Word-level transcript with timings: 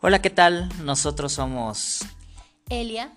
Hola, 0.00 0.22
¿qué 0.22 0.30
tal? 0.30 0.68
Nosotros 0.84 1.32
somos 1.32 2.06
Elia. 2.70 3.12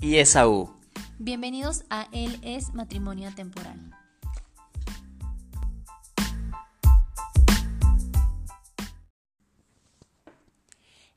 y 0.00 0.16
Esaú. 0.16 0.74
Bienvenidos 1.18 1.84
a 1.90 2.08
Él 2.10 2.38
es 2.40 2.72
Matrimonio 2.72 3.34
Temporal. 3.34 3.78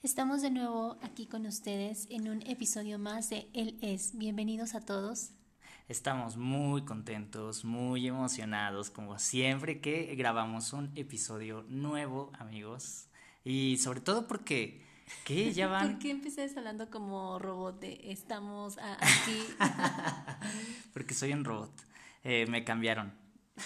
Estamos 0.04 0.42
de 0.42 0.52
nuevo 0.52 0.98
aquí 1.02 1.28
con 1.28 1.46
ustedes 1.46 2.08
en 2.10 2.28
un 2.28 2.42
episodio 2.42 3.00
más 3.00 3.30
de 3.30 3.48
Él 3.54 3.80
es. 3.82 4.18
Bienvenidos 4.18 4.76
a 4.76 4.82
todos. 4.82 5.30
Estamos 5.88 6.36
muy 6.36 6.84
contentos, 6.84 7.64
muy 7.64 8.06
emocionados, 8.06 8.90
como 8.90 9.18
siempre 9.18 9.80
que 9.80 10.14
grabamos 10.16 10.74
un 10.74 10.92
episodio 10.98 11.64
nuevo, 11.70 12.32
amigos. 12.38 13.08
Y 13.46 13.78
sobre 13.78 14.02
todo 14.02 14.28
porque, 14.28 14.84
¿qué? 15.24 15.54
Ya 15.54 15.68
van... 15.68 15.92
¿Por 15.92 16.00
qué 16.00 16.12
empezaste 16.12 16.58
hablando 16.60 16.90
como 16.90 17.40
robot 17.40 17.80
de 17.80 18.00
estamos 18.12 18.78
aquí? 18.80 19.44
porque 20.94 21.14
soy 21.14 21.34
un 21.34 21.44
robot. 21.46 21.72
Eh, 22.24 22.46
me 22.48 22.64
cambiaron. 22.64 23.14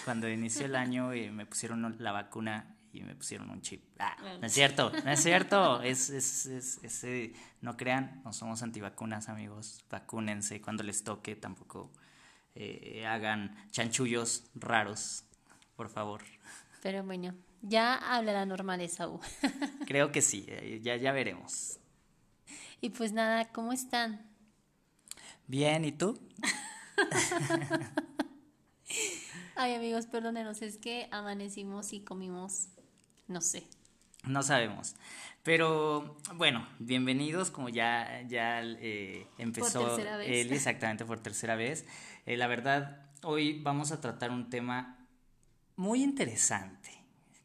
Cuando 0.04 0.28
inició 0.28 0.66
el 0.66 0.76
año 0.76 1.12
eh, 1.12 1.30
me 1.32 1.46
pusieron 1.46 1.96
la 1.98 2.12
vacuna 2.12 2.76
y 2.92 3.02
me 3.02 3.14
pusieron 3.14 3.50
un 3.50 3.60
chip. 3.62 3.82
Ah, 3.98 4.16
no 4.40 4.46
es 4.46 4.52
cierto, 4.52 4.92
no 5.04 5.10
es 5.10 5.22
cierto. 5.22 5.82
Es, 5.82 6.10
es, 6.10 6.46
es- 6.46 6.78
es, 6.82 7.04
eh, 7.04 7.32
no 7.60 7.76
crean, 7.76 8.20
no 8.24 8.32
somos 8.32 8.62
antivacunas, 8.62 9.28
amigos. 9.28 9.84
Vacúnense 9.90 10.60
cuando 10.60 10.82
les 10.82 11.02
toque, 11.04 11.36
tampoco 11.36 11.90
hagan 13.06 13.56
chanchullos 13.70 14.44
raros, 14.54 15.24
por 15.76 15.88
favor. 15.88 16.22
Pero 16.82 17.02
bueno, 17.04 17.34
ya 17.62 17.94
hablará 17.94 18.46
normal 18.46 18.80
Esaú. 18.80 19.20
Creo 19.86 20.12
que 20.12 20.22
sí, 20.22 20.44
eh, 20.48 20.80
ya, 20.82 20.96
ya 20.96 21.12
veremos. 21.12 21.78
Y 22.80 22.90
pues 22.90 23.12
nada, 23.12 23.50
¿cómo 23.52 23.72
están? 23.72 24.26
Bien, 25.46 25.84
¿y 25.84 25.92
tú? 25.92 26.18
Ay 29.56 29.74
amigos, 29.74 30.06
perdónenos, 30.06 30.62
es 30.62 30.78
que 30.78 31.08
amanecimos 31.10 31.92
y 31.92 32.00
comimos, 32.00 32.68
no 33.28 33.40
sé. 33.40 33.66
No 34.24 34.42
sabemos. 34.42 34.96
Pero 35.42 36.18
bueno, 36.34 36.68
bienvenidos, 36.78 37.50
como 37.50 37.68
ya, 37.68 38.22
ya 38.28 38.62
eh, 38.62 39.26
empezó 39.38 39.86
tercera 39.96 40.16
vez. 40.18 40.28
él 40.30 40.52
exactamente 40.52 41.04
por 41.04 41.20
tercera 41.20 41.56
vez. 41.56 41.86
Eh, 42.26 42.36
la 42.36 42.46
verdad, 42.46 43.10
hoy 43.22 43.60
vamos 43.62 43.92
a 43.92 44.00
tratar 44.00 44.30
un 44.30 44.50
tema 44.50 45.06
muy 45.76 46.02
interesante. 46.02 46.99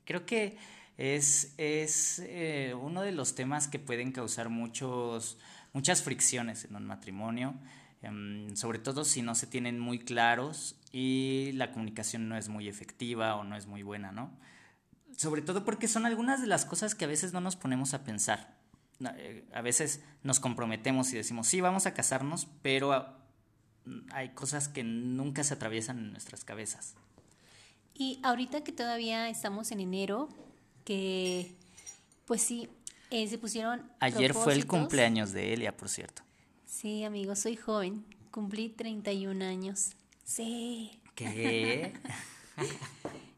Creo 0.06 0.26
que 0.26 0.58
es, 0.98 1.54
es 1.58 2.22
eh, 2.26 2.74
uno 2.80 3.02
de 3.02 3.12
los 3.12 3.36
temas 3.36 3.68
que 3.68 3.80
pueden 3.80 4.12
causar 4.12 4.50
muchos, 4.50 5.38
muchas 5.74 6.02
fricciones 6.04 6.66
en 6.66 6.76
un 6.76 6.86
matrimonio, 6.86 7.56
em, 8.02 8.56
sobre 8.56 8.80
todo 8.80 9.04
si 9.04 9.22
no 9.22 9.36
se 9.36 9.48
tienen 9.48 9.80
muy 9.80 10.00
claros 10.00 10.76
y 10.92 11.52
la 11.54 11.72
comunicación 11.72 12.30
no 12.30 12.38
es 12.38 12.48
muy 12.48 12.68
efectiva 12.70 13.36
o 13.36 13.44
no 13.44 13.58
es 13.58 13.68
muy 13.68 13.84
buena, 13.84 14.12
¿no? 14.12 14.32
Sobre 15.18 15.42
todo 15.42 15.66
porque 15.66 15.88
son 15.88 16.06
algunas 16.06 16.42
de 16.42 16.48
las 16.48 16.66
cosas 16.66 16.96
que 16.96 17.06
a 17.06 17.10
veces 17.10 17.34
no 17.34 17.42
nos 17.42 17.56
ponemos 17.56 17.94
a 17.94 18.04
pensar. 18.04 18.56
Eh, 19.18 19.46
A 19.54 19.62
veces 19.62 20.04
nos 20.24 20.40
comprometemos 20.40 21.12
y 21.12 21.18
decimos, 21.18 21.48
sí, 21.48 21.60
vamos 21.62 21.86
a 21.86 21.94
casarnos, 21.94 22.48
pero 22.62 23.18
hay 24.12 24.30
cosas 24.30 24.68
que 24.70 24.84
nunca 24.84 25.44
se 25.44 25.54
atraviesan 25.54 26.00
en 26.00 26.12
nuestras 26.12 26.44
cabezas. 26.46 26.96
Y 27.98 28.20
ahorita 28.24 28.64
que 28.64 28.72
todavía 28.72 29.30
estamos 29.30 29.72
en 29.72 29.80
enero, 29.80 30.30
que 30.84 31.56
pues 32.26 32.42
sí, 32.42 32.70
eh, 33.10 33.28
se 33.28 33.38
pusieron... 33.38 33.90
Ayer 34.00 34.34
fue 34.34 34.54
el 34.54 34.68
cumpleaños 34.68 35.32
de 35.32 35.54
Elia, 35.54 35.76
por 35.76 35.90
cierto. 35.90 36.22
Sí, 36.66 37.04
amigos, 37.04 37.40
soy 37.40 37.56
joven, 37.56 38.06
cumplí 38.32 38.70
31 38.70 39.46
años. 39.46 39.92
Sí. 40.24 41.00
¿Qué? 41.16 41.94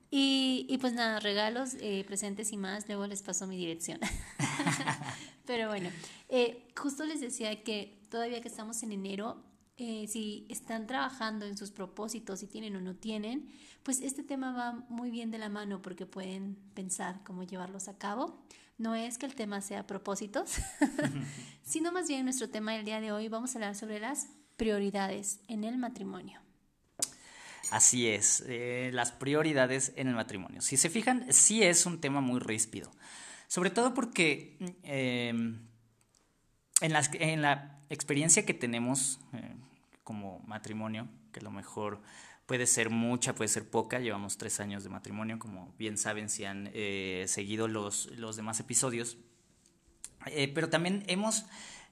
Y, 0.09 0.65
y 0.69 0.77
pues 0.77 0.93
nada, 0.93 1.19
regalos, 1.19 1.73
eh, 1.81 2.05
presentes 2.07 2.53
y 2.53 2.57
más, 2.57 2.87
luego 2.87 3.07
les 3.07 3.21
paso 3.23 3.45
mi 3.45 3.57
dirección. 3.57 3.99
Pero 5.45 5.67
bueno, 5.67 5.89
eh, 6.29 6.65
justo 6.77 7.05
les 7.05 7.19
decía 7.19 7.61
que 7.63 7.99
todavía 8.09 8.41
que 8.41 8.47
estamos 8.47 8.81
en 8.83 8.93
enero, 8.93 9.43
eh, 9.77 10.07
si 10.07 10.45
están 10.49 10.87
trabajando 10.87 11.45
en 11.45 11.57
sus 11.57 11.71
propósitos, 11.71 12.39
si 12.39 12.47
tienen 12.47 12.75
o 12.75 12.81
no 12.81 12.95
tienen, 12.95 13.49
pues 13.83 14.01
este 14.01 14.23
tema 14.23 14.51
va 14.51 14.85
muy 14.89 15.11
bien 15.11 15.31
de 15.31 15.37
la 15.37 15.49
mano 15.49 15.81
porque 15.81 16.05
pueden 16.05 16.55
pensar 16.73 17.21
cómo 17.23 17.43
llevarlos 17.43 17.87
a 17.87 17.97
cabo. 17.97 18.43
No 18.77 18.93
es 18.95 19.17
que 19.17 19.25
el 19.25 19.35
tema 19.35 19.61
sea 19.61 19.87
propósitos, 19.87 20.55
sino 21.63 21.91
más 21.91 22.07
bien 22.07 22.25
nuestro 22.25 22.49
tema 22.49 22.73
del 22.73 22.85
día 22.85 23.01
de 23.01 23.11
hoy 23.11 23.27
vamos 23.27 23.51
a 23.55 23.57
hablar 23.57 23.75
sobre 23.75 23.99
las 23.99 24.27
prioridades 24.55 25.39
en 25.47 25.63
el 25.63 25.77
matrimonio. 25.77 26.41
Así 27.71 28.07
es, 28.07 28.43
eh, 28.47 28.91
las 28.93 29.11
prioridades 29.11 29.91
en 29.97 30.07
el 30.07 30.15
matrimonio. 30.15 30.61
Si 30.61 30.77
se 30.77 30.89
fijan, 30.89 31.25
sí 31.33 31.63
es 31.63 31.85
un 31.85 31.99
tema 31.99 32.21
muy 32.21 32.39
ríspido. 32.39 32.91
Sobre 33.47 33.69
todo 33.71 33.93
porque 33.93 34.57
eh, 34.83 35.29
en, 36.81 36.93
las- 36.93 37.09
en 37.13 37.41
la 37.41 37.76
experiencia 37.89 38.45
que 38.45 38.53
tenemos 38.53 39.19
eh, 39.33 39.55
como 40.03 40.39
matrimonio, 40.47 41.07
que 41.31 41.39
a 41.39 41.43
lo 41.43 41.51
mejor 41.51 42.01
puede 42.45 42.65
ser 42.65 42.89
mucha, 42.89 43.35
puede 43.35 43.49
ser 43.49 43.69
poca, 43.69 43.99
llevamos 43.99 44.37
tres 44.37 44.59
años 44.59 44.83
de 44.83 44.89
matrimonio, 44.89 45.39
como 45.39 45.73
bien 45.77 45.97
saben 45.97 46.29
si 46.29 46.45
han 46.45 46.69
eh, 46.73 47.25
seguido 47.27 47.67
los, 47.67 48.07
los 48.17 48.35
demás 48.35 48.59
episodios, 48.59 49.17
eh, 50.27 50.51
pero 50.53 50.69
también 50.69 51.03
hemos 51.07 51.45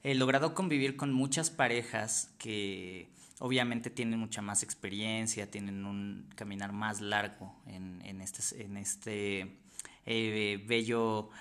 logrado 0.03 0.53
convivir 0.53 0.97
con 0.97 1.11
muchas 1.11 1.49
parejas 1.49 2.31
que 2.37 3.09
obviamente 3.39 3.89
tienen 3.89 4.19
mucha 4.19 4.43
más 4.43 4.61
experiencia, 4.61 5.49
tienen 5.49 5.83
un 5.83 6.29
caminar 6.35 6.73
más 6.73 7.01
largo 7.01 7.55
en, 7.65 8.03
en 8.05 8.21
este, 8.21 8.63
en 8.63 8.77
este 8.77 9.57
bello 10.05 11.31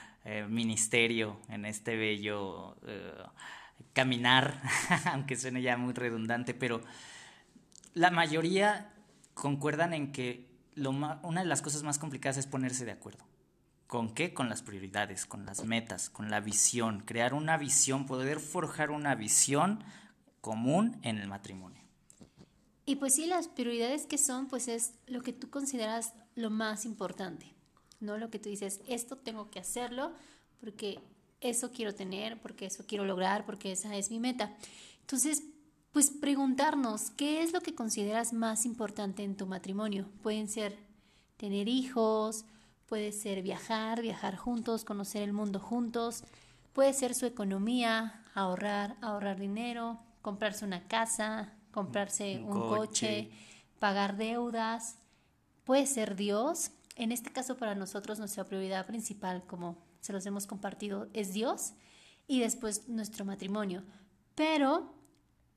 ministerio, 0.48 1.38
en 1.50 1.66
este 1.66 1.94
bello 1.96 2.78
caminar, 3.92 4.62
aunque 5.12 5.36
suene 5.36 5.62
ya 5.62 5.76
muy 5.76 5.92
redundante, 5.92 6.54
pero 6.54 6.80
la 7.94 8.10
mayoría 8.10 8.92
concuerdan 9.34 9.92
en 9.92 10.12
que 10.12 10.48
lo 10.74 10.90
una 10.90 11.40
de 11.42 11.46
las 11.46 11.62
cosas 11.62 11.82
más 11.82 11.98
complicadas 11.98 12.36
es 12.36 12.46
ponerse 12.46 12.84
de 12.84 12.92
acuerdo. 12.92 13.24
¿Con 13.86 14.14
qué? 14.14 14.34
Con 14.34 14.48
las 14.48 14.62
prioridades, 14.62 15.26
con 15.26 15.46
las 15.46 15.64
metas, 15.64 16.10
con 16.10 16.30
la 16.30 16.40
visión, 16.40 17.00
crear 17.00 17.34
una 17.34 17.56
visión, 17.56 18.06
poder 18.06 18.40
forjar 18.40 18.90
una 18.90 19.14
visión 19.14 19.84
común 20.40 20.98
en 21.02 21.18
el 21.18 21.28
matrimonio. 21.28 21.82
Y 22.86 22.96
pues 22.96 23.14
sí, 23.14 23.26
las 23.26 23.48
prioridades 23.48 24.06
que 24.06 24.18
son, 24.18 24.48
pues 24.48 24.68
es 24.68 24.94
lo 25.06 25.22
que 25.22 25.32
tú 25.32 25.48
consideras 25.48 26.12
lo 26.34 26.50
más 26.50 26.84
importante, 26.84 27.54
no 28.00 28.18
lo 28.18 28.30
que 28.30 28.38
tú 28.38 28.48
dices, 28.48 28.80
esto 28.88 29.16
tengo 29.16 29.50
que 29.50 29.60
hacerlo 29.60 30.12
porque 30.60 30.98
eso 31.48 31.70
quiero 31.72 31.94
tener, 31.94 32.40
porque 32.40 32.66
eso 32.66 32.84
quiero 32.86 33.04
lograr, 33.04 33.44
porque 33.46 33.72
esa 33.72 33.96
es 33.96 34.10
mi 34.10 34.18
meta. 34.20 34.54
Entonces, 35.00 35.42
pues 35.92 36.10
preguntarnos, 36.10 37.10
¿qué 37.10 37.42
es 37.42 37.52
lo 37.52 37.60
que 37.60 37.74
consideras 37.74 38.32
más 38.32 38.66
importante 38.66 39.22
en 39.22 39.36
tu 39.36 39.46
matrimonio? 39.46 40.08
Pueden 40.22 40.48
ser 40.48 40.76
tener 41.36 41.68
hijos, 41.68 42.44
puede 42.86 43.12
ser 43.12 43.42
viajar, 43.42 44.02
viajar 44.02 44.36
juntos, 44.36 44.84
conocer 44.84 45.22
el 45.22 45.32
mundo 45.32 45.60
juntos, 45.60 46.24
puede 46.72 46.92
ser 46.92 47.14
su 47.14 47.26
economía, 47.26 48.22
ahorrar, 48.34 48.96
ahorrar 49.00 49.38
dinero, 49.38 49.98
comprarse 50.22 50.64
una 50.64 50.86
casa, 50.88 51.52
comprarse 51.70 52.38
Un 52.38 52.56
un, 52.56 52.60
coche. 52.62 52.76
coche, 52.76 53.30
pagar 53.78 54.16
deudas, 54.16 54.96
puede 55.64 55.86
ser 55.86 56.16
Dios. 56.16 56.70
En 56.96 57.12
este 57.12 57.30
caso 57.30 57.56
para 57.56 57.74
nosotros 57.74 58.18
nuestra 58.18 58.44
prioridad 58.44 58.86
principal, 58.86 59.44
como 59.46 59.76
se 60.04 60.12
los 60.12 60.26
hemos 60.26 60.46
compartido, 60.46 61.08
es 61.14 61.32
Dios 61.32 61.72
y 62.26 62.40
después 62.40 62.90
nuestro 62.90 63.24
matrimonio. 63.24 63.82
Pero 64.34 64.94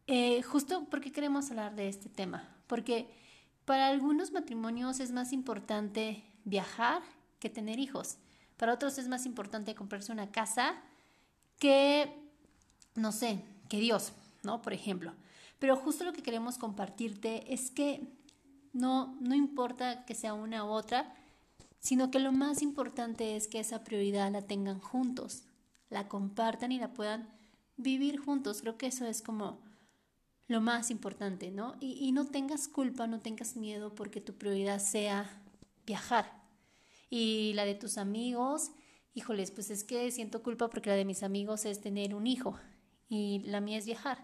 eh, 0.07 0.41
justo 0.41 0.87
porque 0.89 1.11
queremos 1.11 1.49
hablar 1.51 1.75
de 1.75 1.89
este 1.89 2.07
tema, 2.07 2.47
porque 2.65 3.13
para 3.65 3.87
algunos 3.87 4.31
matrimonios 4.31 5.01
es 5.01 5.11
más 5.11 5.33
importante 5.33 6.23
viajar 6.45 7.01
que 7.39 7.49
tener 7.49 7.77
hijos. 7.77 8.19
Para 8.55 8.73
otros 8.73 8.97
es 8.97 9.09
más 9.09 9.25
importante 9.25 9.75
comprarse 9.75 10.13
una 10.13 10.31
casa 10.31 10.81
que, 11.59 12.09
no 12.95 13.11
sé, 13.11 13.43
que 13.67 13.81
Dios, 13.81 14.13
¿no? 14.43 14.61
Por 14.61 14.71
ejemplo. 14.71 15.13
Pero 15.59 15.75
justo 15.75 16.05
lo 16.05 16.13
que 16.13 16.23
queremos 16.23 16.57
compartirte 16.57 17.53
es 17.53 17.69
que 17.69 18.07
no, 18.71 19.17
no 19.19 19.35
importa 19.35 20.05
que 20.05 20.15
sea 20.15 20.33
una 20.33 20.63
u 20.63 20.69
otra, 20.69 21.13
sino 21.79 22.11
que 22.11 22.19
lo 22.19 22.31
más 22.31 22.61
importante 22.61 23.35
es 23.35 23.47
que 23.47 23.59
esa 23.59 23.83
prioridad 23.83 24.31
la 24.31 24.41
tengan 24.41 24.79
juntos, 24.79 25.43
la 25.89 26.07
compartan 26.07 26.71
y 26.71 26.79
la 26.79 26.93
puedan 26.93 27.29
vivir 27.77 28.19
juntos. 28.19 28.61
Creo 28.61 28.77
que 28.77 28.87
eso 28.87 29.05
es 29.05 29.21
como 29.21 29.59
lo 30.47 30.61
más 30.61 30.91
importante, 30.91 31.51
¿no? 31.51 31.75
Y, 31.79 31.93
y 32.05 32.11
no 32.11 32.25
tengas 32.25 32.67
culpa, 32.67 33.07
no 33.07 33.19
tengas 33.19 33.55
miedo 33.55 33.93
porque 33.95 34.21
tu 34.21 34.33
prioridad 34.33 34.79
sea 34.79 35.41
viajar 35.85 36.43
y 37.09 37.53
la 37.53 37.65
de 37.65 37.75
tus 37.75 37.97
amigos 37.97 38.71
híjoles, 39.17 39.49
pues 39.49 39.71
es 39.71 39.83
que 39.83 40.11
siento 40.11 40.43
culpa 40.43 40.69
porque 40.69 40.91
la 40.91 40.95
de 40.95 41.05
mis 41.05 41.23
amigos 41.23 41.65
es 41.65 41.81
tener 41.81 42.13
un 42.13 42.27
hijo 42.27 42.55
y 43.09 43.39
la 43.45 43.61
mía 43.61 43.79
es 43.79 43.85
viajar. 43.85 44.19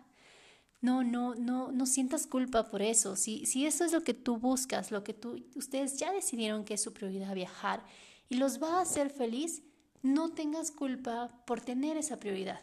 No, 0.83 1.01
no, 1.01 1.33
no, 1.35 1.71
no 1.71 1.85
sientas 1.85 2.27
culpa 2.27 2.69
por 2.69 2.81
eso. 2.81 3.15
Si, 3.15 3.45
si 3.45 3.65
eso 3.65 3.85
es 3.85 3.93
lo 3.93 4.03
que 4.03 4.13
tú 4.13 4.37
buscas, 4.37 4.91
lo 4.91 5.01
que 5.05 5.13
tú, 5.13 5.41
ustedes 5.55 5.97
ya 5.97 6.11
decidieron 6.11 6.65
que 6.65 6.73
es 6.73 6.83
su 6.83 6.91
prioridad 6.91 7.33
viajar 7.33 7.85
y 8.27 8.35
los 8.35 8.61
va 8.61 8.79
a 8.79 8.81
hacer 8.81 9.09
feliz, 9.09 9.63
no 10.01 10.33
tengas 10.33 10.71
culpa 10.71 11.41
por 11.47 11.61
tener 11.61 11.95
esa 11.95 12.19
prioridad. 12.19 12.59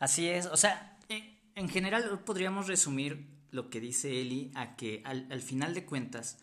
Así 0.00 0.26
es, 0.26 0.46
o 0.46 0.56
sea, 0.56 0.98
eh, 1.08 1.38
en 1.54 1.68
general 1.68 2.24
podríamos 2.24 2.66
resumir 2.66 3.28
lo 3.52 3.70
que 3.70 3.78
dice 3.78 4.20
Eli 4.20 4.50
a 4.56 4.74
que 4.74 5.00
al, 5.04 5.28
al 5.30 5.42
final 5.42 5.74
de 5.74 5.86
cuentas, 5.86 6.38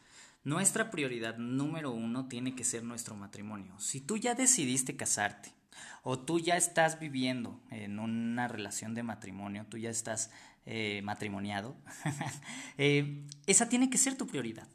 nuestra 0.46 0.92
prioridad 0.92 1.36
número 1.38 1.92
uno 1.92 2.30
tiene 2.30 2.56
que 2.56 2.64
ser 2.64 2.86
nuestro 2.86 3.16
matrimonio. 3.18 3.78
Si 3.80 4.00
tú 4.00 4.16
ya 4.16 4.34
decidiste 4.34 4.96
casarte 4.96 5.59
o 6.04 6.20
tú 6.20 6.40
ya 6.40 6.58
estás 6.58 7.00
viviendo 7.00 7.62
en 7.72 8.00
una 8.00 8.48
relación 8.48 8.94
de 8.94 9.04
matrimonio, 9.04 9.66
tú 9.70 9.78
ya 9.78 9.90
estás 9.90 10.32
eh, 10.66 11.02
matrimoniado, 11.04 11.76
eh, 12.78 13.26
esa 13.48 13.70
tiene 13.70 13.90
que 13.90 13.98
ser 13.98 14.18
tu 14.18 14.28
prioridad. 14.28 14.68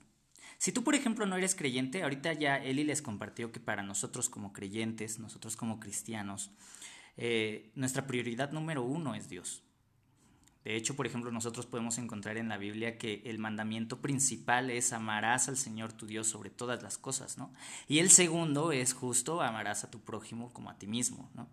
Si 0.59 0.73
tú, 0.73 0.83
por 0.83 0.95
ejemplo, 0.95 1.27
no 1.27 1.37
eres 1.37 1.55
creyente, 1.55 2.03
ahorita 2.03 2.33
ya 2.33 2.57
Eli 2.57 2.85
les 2.85 3.03
compartió 3.03 3.53
que 3.53 3.61
para 3.61 3.83
nosotros 3.83 4.29
como 4.31 4.53
creyentes, 4.53 5.19
nosotros 5.19 5.57
como 5.57 5.79
cristianos, 5.79 6.53
eh, 7.17 7.71
nuestra 7.75 8.07
prioridad 8.07 8.51
número 8.51 8.83
uno 8.83 9.15
es 9.15 9.29
Dios. 9.29 9.63
De 10.65 10.77
hecho, 10.77 10.97
por 10.97 11.07
ejemplo, 11.07 11.31
nosotros 11.31 11.67
podemos 11.67 11.99
encontrar 11.99 12.39
en 12.39 12.49
la 12.49 12.57
Biblia 12.57 12.97
que 12.97 13.23
el 13.27 13.39
mandamiento 13.39 14.01
principal 14.01 14.71
es 14.71 14.95
amarás 14.95 15.49
al 15.49 15.59
Señor 15.59 15.93
tu 15.93 16.07
Dios 16.07 16.27
sobre 16.27 16.49
todas 16.49 16.83
las 16.83 16.97
cosas, 16.97 17.37
¿no? 17.37 17.53
Y 17.87 17.99
el 17.99 18.09
segundo 18.09 18.73
es 18.73 18.95
justo 18.95 19.43
amarás 19.43 19.85
a 19.85 19.91
tu 19.91 20.01
prójimo 20.01 20.53
como 20.55 20.71
a 20.71 20.79
ti 20.79 20.87
mismo, 20.87 21.31
¿no? 21.35 21.49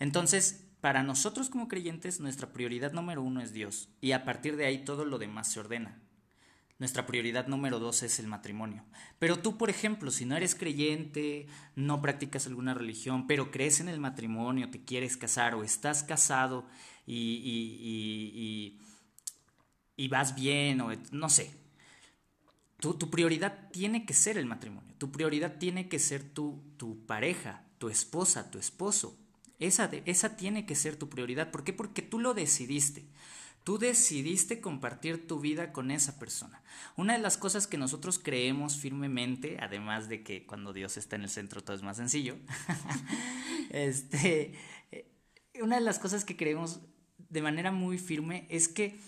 Entonces, 0.00 0.66
para 0.82 1.02
nosotros 1.02 1.48
como 1.48 1.68
creyentes, 1.68 2.20
nuestra 2.20 2.52
prioridad 2.52 2.92
número 2.92 3.22
uno 3.22 3.40
es 3.40 3.52
Dios, 3.52 3.88
y 4.02 4.12
a 4.12 4.24
partir 4.24 4.56
de 4.56 4.66
ahí 4.66 4.84
todo 4.84 5.06
lo 5.06 5.18
demás 5.18 5.50
se 5.50 5.60
ordena. 5.60 5.98
Nuestra 6.78 7.04
prioridad 7.04 7.46
número 7.46 7.78
dos 7.78 8.02
es 8.02 8.18
el 8.20 8.26
matrimonio. 8.26 8.84
Pero 9.18 9.38
tú, 9.38 9.58
por 9.58 9.68
ejemplo, 9.68 10.10
si 10.10 10.24
no 10.24 10.34
eres 10.34 10.54
creyente, 10.54 11.46
no 11.76 12.00
practicas 12.00 12.46
alguna 12.46 12.72
religión, 12.72 13.26
pero 13.26 13.50
crees 13.50 13.80
en 13.80 13.90
el 13.90 14.00
matrimonio, 14.00 14.70
te 14.70 14.82
quieres 14.82 15.18
casar 15.18 15.54
o 15.54 15.62
estás 15.62 16.02
casado 16.02 16.66
y, 17.06 18.78
y, 19.96 20.08
vas 20.08 20.34
bien, 20.34 20.80
o 20.80 20.90
no 21.12 21.28
sé. 21.28 21.50
Tu, 22.78 22.94
tu, 22.94 23.10
prioridad 23.10 23.70
tiene 23.70 24.06
que 24.06 24.14
ser 24.14 24.38
el 24.38 24.46
matrimonio, 24.46 24.94
tu 24.98 25.12
prioridad 25.12 25.58
tiene 25.58 25.88
que 25.88 25.98
ser 25.98 26.22
tu, 26.22 26.62
tu 26.78 27.04
pareja, 27.06 27.64
tu 27.78 27.88
esposa, 27.88 28.50
tu 28.50 28.58
esposo. 28.58 29.18
Esa, 29.58 29.90
esa 30.06 30.36
tiene 30.36 30.64
que 30.64 30.74
ser 30.74 30.96
tu 30.96 31.10
prioridad. 31.10 31.50
¿Por 31.50 31.64
qué? 31.64 31.74
Porque 31.74 32.00
tú 32.00 32.18
lo 32.18 32.32
decidiste. 32.32 33.04
Tú 33.62 33.78
decidiste 33.78 34.62
compartir 34.62 35.26
tu 35.26 35.38
vida 35.38 35.72
con 35.72 35.90
esa 35.90 36.18
persona. 36.18 36.62
Una 36.96 37.12
de 37.12 37.18
las 37.18 37.36
cosas 37.36 37.66
que 37.66 37.76
nosotros 37.76 38.18
creemos 38.18 38.78
firmemente, 38.78 39.58
además 39.60 40.08
de 40.08 40.22
que 40.22 40.46
cuando 40.46 40.72
Dios 40.72 40.96
está 40.96 41.16
en 41.16 41.22
el 41.22 41.28
centro 41.28 41.62
todo 41.62 41.76
es 41.76 41.82
más 41.82 41.98
sencillo, 41.98 42.36
este, 43.70 44.54
una 45.62 45.76
de 45.76 45.82
las 45.82 45.98
cosas 45.98 46.24
que 46.24 46.36
creemos 46.36 46.80
de 47.28 47.42
manera 47.42 47.70
muy 47.72 47.98
firme 47.98 48.46
es 48.50 48.68
que 48.68 48.98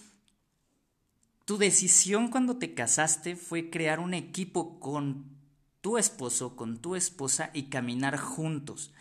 tu 1.45 1.59
decisión 1.59 2.29
cuando 2.29 2.57
te 2.57 2.75
casaste 2.75 3.37
fue 3.37 3.71
crear 3.71 4.01
un 4.01 4.15
equipo 4.15 4.79
con 4.79 5.33
tu 5.81 5.99
esposo, 5.99 6.55
con 6.57 6.81
tu 6.81 6.95
esposa 6.95 7.51
y 7.53 7.65
caminar 7.65 8.17
juntos, 8.17 8.93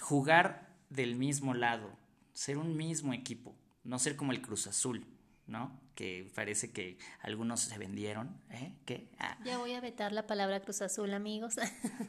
jugar 0.00 0.74
del 0.90 1.14
mismo 1.14 1.54
lado, 1.54 1.96
ser 2.32 2.58
un 2.58 2.76
mismo 2.76 3.12
equipo, 3.12 3.54
no 3.84 3.98
ser 3.98 4.16
como 4.16 4.32
el 4.32 4.42
Cruz 4.42 4.66
Azul, 4.66 5.06
¿no? 5.46 5.80
Que 5.94 6.28
parece 6.34 6.72
que 6.72 6.98
algunos 7.20 7.60
se 7.60 7.78
vendieron, 7.78 8.36
¿eh? 8.50 8.74
¿Qué? 8.84 9.08
Ah. 9.18 9.38
Ya 9.44 9.58
voy 9.58 9.74
a 9.74 9.80
vetar 9.80 10.12
la 10.12 10.26
palabra 10.26 10.60
Cruz 10.60 10.82
Azul, 10.82 11.14
amigos. 11.14 11.54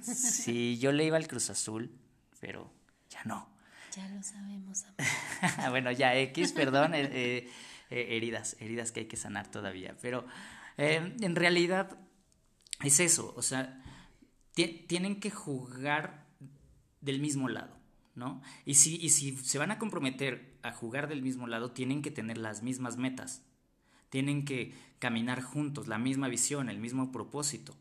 sí, 0.01 0.79
yo 0.79 0.91
le 0.91 1.05
iba 1.05 1.17
al 1.17 1.27
Cruz 1.27 1.51
Azul, 1.51 1.91
pero 2.39 2.71
ya 3.09 3.23
no. 3.25 3.54
Ya 3.95 4.09
lo 4.09 4.21
sabemos. 4.21 4.85
bueno, 5.69 5.91
ya 5.91 6.17
X, 6.17 6.51
perdón, 6.51 6.93
eh, 6.95 7.03
eh, 7.03 7.49
eh, 7.89 8.07
heridas, 8.17 8.57
heridas 8.59 8.91
que 8.91 9.01
hay 9.01 9.05
que 9.05 9.15
sanar 9.15 9.49
todavía. 9.49 9.95
Pero 10.01 10.25
en 10.77 11.35
realidad 11.35 11.97
es 12.83 12.99
eso, 12.99 13.33
o 13.37 13.41
sea, 13.41 13.81
tienen 14.53 15.21
que 15.21 15.31
jugar 15.31 16.25
del 16.99 17.21
mismo 17.21 17.47
lado, 17.47 17.77
¿no? 18.13 18.41
Y 18.65 18.73
si, 18.73 18.97
y 18.97 19.09
si 19.11 19.37
se 19.37 19.57
van 19.57 19.71
a 19.71 19.79
comprometer 19.79 20.57
a 20.63 20.73
jugar 20.73 21.07
del 21.07 21.21
mismo 21.21 21.47
lado, 21.47 21.71
tienen 21.71 22.01
que 22.01 22.11
tener 22.11 22.37
las 22.37 22.61
mismas 22.61 22.97
metas, 22.97 23.43
tienen 24.09 24.43
que 24.43 24.73
caminar 24.99 25.41
juntos, 25.41 25.87
la 25.87 25.97
misma 25.97 26.27
visión, 26.27 26.67
el 26.67 26.79
mismo 26.79 27.13
propósito. 27.13 27.77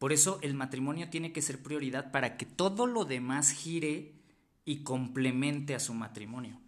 Por 0.00 0.12
eso 0.12 0.40
el 0.42 0.54
matrimonio 0.54 1.10
tiene 1.10 1.32
que 1.32 1.42
ser 1.42 1.62
prioridad 1.62 2.10
para 2.10 2.36
que 2.36 2.46
todo 2.46 2.88
lo 2.88 3.04
demás 3.04 3.52
gire 3.52 4.21
y 4.64 4.82
complemente 4.82 5.74
a 5.74 5.80
su 5.80 5.94
matrimonio. 5.94 6.58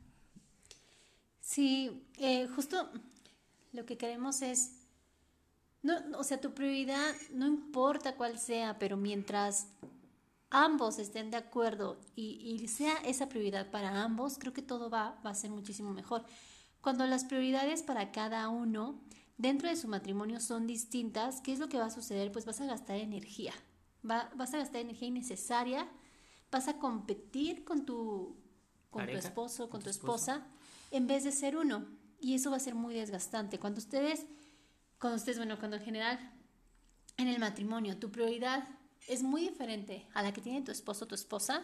Sí, 1.40 2.02
eh, 2.18 2.48
justo 2.48 2.90
lo 3.72 3.84
que 3.86 3.96
queremos 3.96 4.42
es, 4.42 4.72
no, 5.82 5.94
o 6.16 6.24
sea, 6.24 6.40
tu 6.40 6.54
prioridad 6.54 7.14
no 7.32 7.46
importa 7.46 8.16
cuál 8.16 8.38
sea, 8.38 8.78
pero 8.78 8.96
mientras 8.96 9.68
ambos 10.50 10.98
estén 10.98 11.30
de 11.30 11.36
acuerdo 11.36 11.98
y, 12.14 12.66
sea 12.68 12.96
esa 13.04 13.28
prioridad 13.28 13.70
para 13.70 14.02
ambos, 14.02 14.38
creo 14.38 14.52
que 14.52 14.62
todo 14.62 14.88
va, 14.88 15.18
a 15.22 15.34
ser 15.34 15.50
muchísimo 15.50 15.92
mejor. 15.92 16.24
Cuando 16.80 17.06
las 17.06 17.24
prioridades 17.24 17.82
para 17.82 18.12
cada 18.12 18.48
uno 18.48 19.00
dentro 19.36 19.68
de 19.68 19.76
su 19.76 19.88
matrimonio 19.88 20.40
son 20.40 20.66
distintas, 20.66 21.40
¿qué 21.40 21.52
es 21.52 21.58
lo 21.58 21.68
que 21.68 21.78
va 21.78 21.86
a 21.86 21.90
suceder? 21.90 22.30
Pues 22.30 22.44
vas 22.46 22.60
a 22.60 22.66
gastar 22.66 22.96
energía, 22.96 23.52
va, 24.08 24.30
vas 24.36 24.54
a 24.54 24.58
gastar 24.58 24.80
energía 24.80 25.08
innecesaria 25.08 25.88
vas 26.50 26.68
a 26.68 26.78
competir 26.78 27.64
con 27.64 27.84
tu, 27.84 28.36
con 28.90 29.06
tu 29.06 29.16
esposo, 29.16 29.68
con, 29.68 29.82
tu, 29.82 29.90
esposa, 29.90 30.46
en 30.90 31.06
vez 31.06 31.24
de 31.24 31.32
ser 31.32 31.56
uno. 31.56 31.86
Y 32.20 32.34
eso 32.34 32.50
va 32.50 32.56
a 32.56 32.60
ser 32.60 32.74
muy 32.74 32.94
desgastante. 32.94 33.58
Cuando 33.58 33.78
ustedes, 33.78 34.26
cuando 34.98 35.16
ustedes, 35.16 35.38
bueno, 35.38 35.58
cuando 35.58 35.76
en 35.76 35.82
general 35.82 36.32
en 37.16 37.28
el 37.28 37.38
matrimonio 37.38 37.98
tu 37.98 38.10
prioridad 38.10 38.66
es 39.08 39.22
muy 39.22 39.42
diferente 39.42 40.06
a 40.14 40.22
la 40.22 40.32
que 40.32 40.40
tiene 40.40 40.62
tu 40.62 40.72
esposo 40.72 41.04
o 41.04 41.08
tu 41.08 41.14
esposa, 41.14 41.62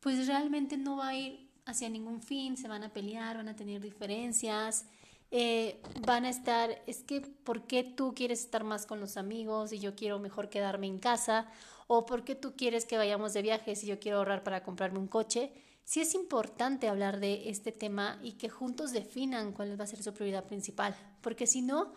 pues 0.00 0.26
realmente 0.26 0.76
no 0.76 0.96
va 0.96 1.08
a 1.08 1.14
ir 1.14 1.50
hacia 1.64 1.88
ningún 1.88 2.22
fin, 2.22 2.56
se 2.56 2.68
van 2.68 2.84
a 2.84 2.92
pelear, 2.92 3.36
van 3.36 3.48
a 3.48 3.56
tener 3.56 3.80
diferencias, 3.80 4.86
eh, 5.30 5.82
van 6.06 6.24
a 6.24 6.30
estar, 6.30 6.82
es 6.86 7.02
que, 7.02 7.20
¿por 7.20 7.66
qué 7.66 7.82
tú 7.82 8.14
quieres 8.14 8.40
estar 8.40 8.62
más 8.62 8.86
con 8.86 9.00
los 9.00 9.16
amigos 9.16 9.72
y 9.72 9.80
yo 9.80 9.96
quiero 9.96 10.18
mejor 10.20 10.48
quedarme 10.48 10.86
en 10.86 10.98
casa? 10.98 11.48
O 11.86 12.06
por 12.06 12.24
qué 12.24 12.34
tú 12.34 12.54
quieres 12.56 12.84
que 12.84 12.96
vayamos 12.96 13.32
de 13.32 13.42
viaje 13.42 13.76
si 13.76 13.86
yo 13.86 13.98
quiero 13.98 14.18
ahorrar 14.18 14.42
para 14.42 14.62
comprarme 14.62 14.98
un 14.98 15.08
coche, 15.08 15.52
sí 15.84 16.00
es 16.00 16.14
importante 16.14 16.88
hablar 16.88 17.20
de 17.20 17.48
este 17.48 17.72
tema 17.72 18.18
y 18.22 18.32
que 18.32 18.48
juntos 18.48 18.92
definan 18.92 19.52
cuál 19.52 19.78
va 19.78 19.84
a 19.84 19.88
ser 19.88 20.02
su 20.02 20.12
prioridad 20.12 20.44
principal, 20.44 20.96
porque 21.20 21.46
si 21.46 21.62
no, 21.62 21.92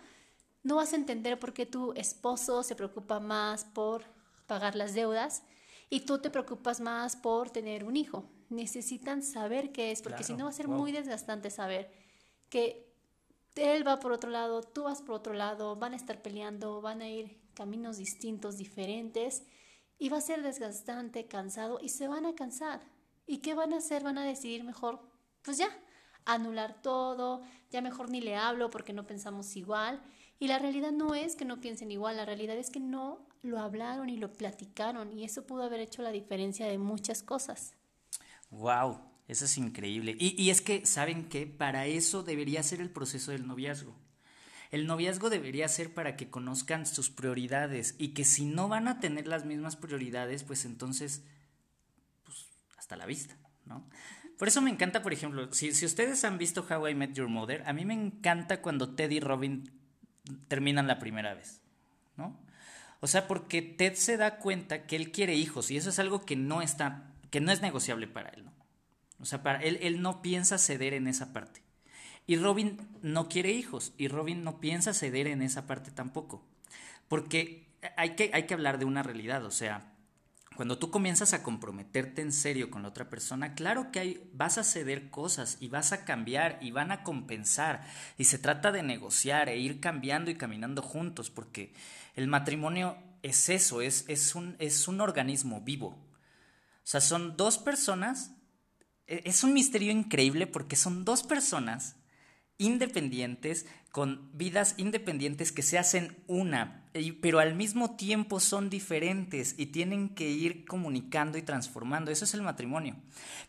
no 0.64 0.76
vas 0.76 0.94
a 0.94 0.98
entender 0.98 1.40
por 1.40 1.54
qué 1.54 1.66
tu 1.66 1.94
esposo 1.94 2.64
se 2.64 2.76
preocupa 2.76 3.20
más 3.20 3.66
por 3.66 4.04
pagar 4.46 4.76
las 4.76 4.94
deudas 4.94 5.44
y 5.90 6.02
tú 6.02 6.20
te 6.20 6.30
preocupas 6.30 6.80
más 6.80 7.16
por 7.16 7.50
tener 7.50 7.84
un 7.84 7.96
hijo. 7.96 8.30
Necesitan 8.50 9.24
saber 9.24 9.72
qué 9.72 9.92
es, 9.92 10.02
porque 10.02 10.24
si 10.24 10.34
no 10.34 10.46
va 10.46 10.50
a 10.50 10.54
ser 10.54 10.68
muy 10.68 10.92
desgastante 10.92 11.50
saber 11.50 11.92
que 12.50 12.92
él 13.56 13.88
va 13.88 14.00
por 14.00 14.12
otro 14.12 14.30
lado, 14.30 14.62
tú 14.62 14.84
vas 14.84 15.02
por 15.02 15.16
otro 15.16 15.34
lado, 15.34 15.76
van 15.76 15.94
a 15.94 15.96
estar 15.96 16.22
peleando, 16.22 16.82
van 16.82 17.02
a 17.02 17.10
ir 17.10 17.40
caminos 17.54 17.98
distintos, 17.98 18.58
diferentes 18.58 19.44
y 20.00 20.10
va 20.10 20.18
a 20.18 20.22
ser 20.22 20.42
desgastante, 20.42 21.28
cansado 21.28 21.80
y 21.82 21.90
se 21.90 22.08
van 22.08 22.26
a 22.26 22.34
cansar. 22.34 22.82
¿Y 23.28 23.40
qué 23.40 23.54
van 23.54 23.74
a 23.74 23.78
hacer? 23.78 24.04
Van 24.04 24.18
a 24.18 24.24
decidir 24.24 24.64
mejor, 24.64 25.02
pues 25.44 25.58
ya, 25.58 25.70
anular 26.26 26.82
todo, 26.82 27.42
ya 27.70 27.82
mejor 27.82 28.10
ni 28.10 28.22
le 28.22 28.36
hablo 28.36 28.70
porque 28.70 28.94
no 28.94 29.06
pensamos 29.06 29.56
igual. 29.56 30.02
Y 30.40 30.48
la 30.48 30.58
realidad 30.58 30.94
no 30.94 31.14
es 31.14 31.36
que 31.36 31.46
no 31.46 31.60
piensen 31.60 31.92
igual, 31.92 32.16
la 32.16 32.26
realidad 32.26 32.58
es 32.58 32.70
que 32.70 32.80
no 32.80 33.28
lo 33.42 33.60
hablaron 33.60 34.10
y 34.10 34.18
lo 34.18 34.34
platicaron 34.34 35.12
y 35.12 35.26
eso 35.26 35.46
pudo 35.46 35.64
haber 35.64 35.82
hecho 35.82 36.02
la 36.02 36.12
diferencia 36.12 36.66
de 36.66 36.78
muchas 36.78 37.22
cosas. 37.22 37.74
¡Wow! 38.50 39.02
Eso 39.28 39.46
es 39.46 39.58
increíble. 39.58 40.16
Y, 40.18 40.42
y 40.42 40.50
es 40.50 40.62
que, 40.62 40.86
¿saben 40.86 41.30
qué? 41.30 41.46
Para 41.46 41.86
eso 41.86 42.24
debería 42.24 42.64
ser 42.64 42.82
el 42.82 42.90
proceso 42.90 43.32
del 43.32 43.46
noviazgo. 43.46 43.96
El 44.70 44.86
noviazgo 44.86 45.30
debería 45.30 45.68
ser 45.68 45.94
para 45.94 46.16
que 46.16 46.30
conozcan 46.30 46.86
sus 46.86 47.10
prioridades 47.10 47.96
y 47.98 48.10
que 48.10 48.24
si 48.24 48.46
no 48.46 48.68
van 48.68 48.88
a 48.88 49.00
tener 49.00 49.28
las 49.28 49.46
mismas 49.46 49.76
prioridades, 49.76 50.44
pues 50.44 50.66
entonces, 50.66 51.24
pues 52.24 52.48
hasta 52.78 52.96
la 52.96 53.06
vista, 53.06 53.36
¿no? 53.66 53.88
Por 54.38 54.48
eso 54.48 54.62
me 54.62 54.70
encanta, 54.70 55.02
por 55.02 55.12
ejemplo, 55.12 55.52
si, 55.52 55.74
si 55.74 55.86
ustedes 55.86 56.24
han 56.24 56.38
visto 56.38 56.66
How 56.70 56.88
I 56.88 56.96
Met 56.96 57.14
Your 57.14 57.28
Mother, 57.28 57.64
a 57.66 57.74
mí 57.74 57.84
me 57.84 57.94
encanta 57.94 58.62
cuando 58.62 58.96
Ted 58.96 59.10
y 59.12 59.20
Robin 59.20 59.72
terminan 60.48 60.88
la 60.88 61.00
primera 61.00 61.34
vez, 61.34 61.62
¿no? 62.16 62.40
O 63.02 63.08
sea, 63.08 63.28
porque 63.28 63.62
Ted 63.62 63.96
se 63.96 64.18
da 64.18 64.38
cuenta 64.38 64.86
que 64.86 64.96
él 64.96 65.12
quiere 65.12 65.36
hijos 65.36 65.72
y 65.72 65.78
eso 65.78 65.90
es 65.90 66.00
algo 66.00 66.26
que 66.26 66.36
no 66.36 66.62
está 66.62 67.10
que 67.30 67.42
no 67.42 67.52
es 67.52 67.62
negociable 67.62 68.08
para 68.08 68.30
él, 68.30 68.46
¿no? 68.46 68.54
O 69.20 69.26
sea, 69.26 69.44
para 69.44 69.60
él, 69.60 69.78
él 69.82 70.02
no 70.02 70.22
piensa 70.22 70.58
ceder 70.58 70.94
en 70.94 71.08
esa 71.08 71.34
parte. 71.34 71.62
Y 72.28 72.38
Robin 72.38 72.78
no 73.02 73.28
quiere 73.28 73.52
hijos 73.52 73.94
y 73.98 74.08
Robin 74.08 74.44
no 74.44 74.60
piensa 74.60 74.94
ceder 74.94 75.28
en 75.28 75.42
esa 75.42 75.66
parte 75.66 75.92
tampoco. 75.92 76.44
Porque 77.08 77.68
hay 77.98 78.16
que, 78.16 78.32
hay 78.34 78.44
que 78.44 78.54
hablar 78.54 78.78
de 78.78 78.86
una 78.86 79.04
realidad, 79.04 79.44
o 79.46 79.52
sea, 79.52 79.94
cuando 80.60 80.78
tú 80.78 80.92
comienzas 80.92 81.32
a 81.32 81.42
comprometerte 81.42 82.22
en 82.22 82.34
serio 82.34 82.70
con 82.70 82.82
la 82.82 82.90
otra 82.90 83.10
persona, 83.10 83.54
claro 83.54 83.94
que 83.94 84.00
hay, 84.00 84.30
vas 84.34 84.58
a 84.58 84.66
ceder 84.66 85.10
cosas 85.10 85.56
y 85.62 85.70
vas 85.70 85.94
a 85.94 86.04
cambiar 86.04 86.60
y 86.62 86.72
van 86.72 86.92
a 86.92 87.04
compensar. 87.04 87.88
Y 88.18 88.26
se 88.26 88.40
trata 88.40 88.74
de 88.74 88.84
negociar 88.84 89.48
e 89.48 89.58
ir 89.58 89.80
cambiando 89.80 90.30
y 90.32 90.36
caminando 90.36 90.82
juntos, 90.82 91.30
porque 91.30 91.74
el 92.16 92.28
matrimonio 92.28 92.98
es 93.24 93.48
eso, 93.48 93.82
es, 93.82 94.04
es, 94.10 94.36
un, 94.36 94.58
es 94.60 94.90
un 94.90 95.00
organismo 95.00 95.62
vivo. 95.62 95.88
O 95.88 95.98
sea, 96.84 97.00
son 97.00 97.38
dos 97.38 97.58
personas, 97.58 98.34
e, 99.08 99.22
es 99.24 99.46
un 99.46 99.54
misterio 99.54 99.94
increíble 99.94 100.46
porque 100.46 100.76
son 100.76 101.06
dos 101.06 101.24
personas 101.24 101.96
independientes, 102.60 103.66
con 103.92 104.30
vidas 104.34 104.76
independientes 104.78 105.52
que 105.52 105.64
se 105.64 105.80
hacen 105.80 106.16
una, 106.28 106.84
pero 107.22 107.40
al 107.40 107.56
mismo 107.56 107.96
tiempo 107.96 108.40
son 108.40 108.70
diferentes 108.70 109.56
y 109.58 109.68
tienen 109.68 110.10
que 110.10 110.30
ir 110.30 110.66
comunicando 110.66 111.40
y 111.40 111.42
transformando. 111.42 112.12
Eso 112.12 112.26
es 112.26 112.34
el 112.36 112.44
matrimonio. 112.44 112.96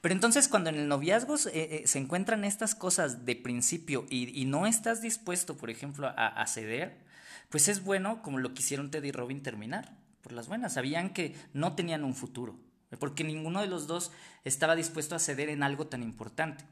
Pero 0.00 0.14
entonces 0.14 0.48
cuando 0.48 0.70
en 0.70 0.76
el 0.76 0.88
noviazgo 0.88 1.36
eh, 1.36 1.40
eh, 1.52 1.82
se 1.84 1.98
encuentran 1.98 2.44
estas 2.44 2.74
cosas 2.74 3.26
de 3.26 3.36
principio 3.36 4.06
y, 4.08 4.44
no 4.46 4.66
estás 4.66 5.02
dispuesto, 5.02 5.56
por 5.56 5.68
ejemplo, 5.68 6.06
a, 6.08 6.28
a, 6.28 6.46
ceder, 6.46 7.04
pues 7.50 7.68
es 7.68 7.84
bueno, 7.84 8.22
como 8.22 8.38
lo 8.38 8.54
quisieron 8.54 8.90
Ted 8.90 9.04
y 9.04 9.12
Robin, 9.12 9.42
terminar 9.42 9.96
por 10.22 10.32
las 10.32 10.48
buenas. 10.48 10.74
Sabían 10.74 11.12
que 11.12 11.34
no 11.52 11.74
tenían 11.74 12.04
un 12.04 12.14
futuro, 12.14 12.58
porque 12.98 13.24
ninguno 13.24 13.60
de 13.60 13.66
los 13.66 13.86
dos 13.86 14.12
estaba 14.44 14.76
dispuesto 14.76 15.14
a 15.14 15.18
ceder 15.18 15.48
en 15.50 15.62
algo 15.62 15.86
tan 15.88 16.02
importante. 16.02 16.64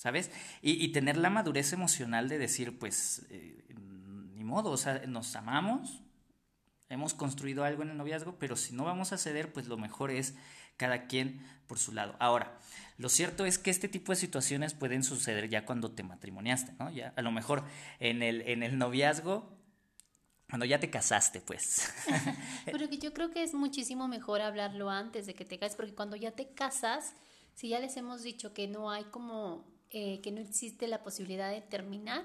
¿Sabes? 0.00 0.30
Y, 0.62 0.88
tener 0.92 1.18
la 1.18 1.28
madurez 1.28 1.74
emocional 1.74 2.30
de 2.30 2.38
decir, 2.38 2.78
pues, 2.78 3.26
eh, 3.28 3.66
ni 4.34 4.44
modo, 4.44 4.70
o 4.70 4.78
sea, 4.78 5.02
nos 5.06 5.36
amamos, 5.36 6.02
hemos 6.88 7.12
construido 7.12 7.64
algo 7.64 7.82
en 7.82 7.90
el 7.90 7.98
noviazgo, 7.98 8.38
pero 8.38 8.56
si 8.56 8.72
no 8.72 8.84
vamos 8.84 9.12
a 9.12 9.18
ceder, 9.18 9.52
pues 9.52 9.66
lo 9.66 9.76
mejor 9.76 10.10
es 10.10 10.34
cada 10.78 11.06
quien 11.06 11.46
por 11.66 11.78
su 11.78 11.92
lado. 11.92 12.16
Ahora, 12.18 12.58
lo 12.96 13.10
cierto 13.10 13.44
es 13.44 13.58
que 13.58 13.68
este 13.68 13.88
tipo 13.88 14.12
de 14.12 14.16
situaciones 14.16 14.72
pueden 14.72 15.04
suceder 15.04 15.50
ya 15.50 15.66
cuando 15.66 15.90
te 15.90 16.02
matrimoniaste, 16.02 16.72
¿no? 16.78 16.88
Ya 16.90 17.12
a 17.14 17.20
lo 17.20 17.30
mejor 17.30 17.62
en 17.98 18.22
el, 18.22 18.40
en 18.48 18.62
el 18.62 18.78
noviazgo 18.78 19.54
cuando 20.48 20.64
ya 20.64 20.80
te 20.80 20.88
casaste, 20.88 21.42
pues. 21.42 21.92
Pero 22.64 22.88
que 22.88 22.96
yo 22.96 23.12
creo 23.12 23.30
que 23.32 23.42
es 23.42 23.52
muchísimo 23.52 24.08
mejor 24.08 24.40
hablarlo 24.40 24.88
antes 24.88 25.26
de 25.26 25.34
que 25.34 25.44
te 25.44 25.58
cases, 25.58 25.76
porque 25.76 25.94
cuando 25.94 26.16
ya 26.16 26.30
te 26.30 26.54
casas, 26.54 27.12
si 27.52 27.68
ya 27.68 27.80
les 27.80 27.98
hemos 27.98 28.22
dicho 28.22 28.54
que 28.54 28.66
no 28.66 28.90
hay 28.90 29.04
como 29.04 29.78
eh, 29.90 30.20
que 30.20 30.30
no 30.32 30.40
existe 30.40 30.86
la 30.88 31.02
posibilidad 31.02 31.50
de 31.50 31.62
terminar, 31.62 32.24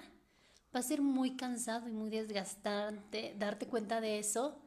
va 0.75 0.79
a 0.79 0.83
ser 0.83 1.01
muy 1.01 1.35
cansado 1.35 1.87
y 1.87 1.91
muy 1.91 2.09
desgastante 2.09 3.33
darte 3.39 3.65
cuenta 3.65 4.01
de 4.01 4.19
eso 4.19 4.61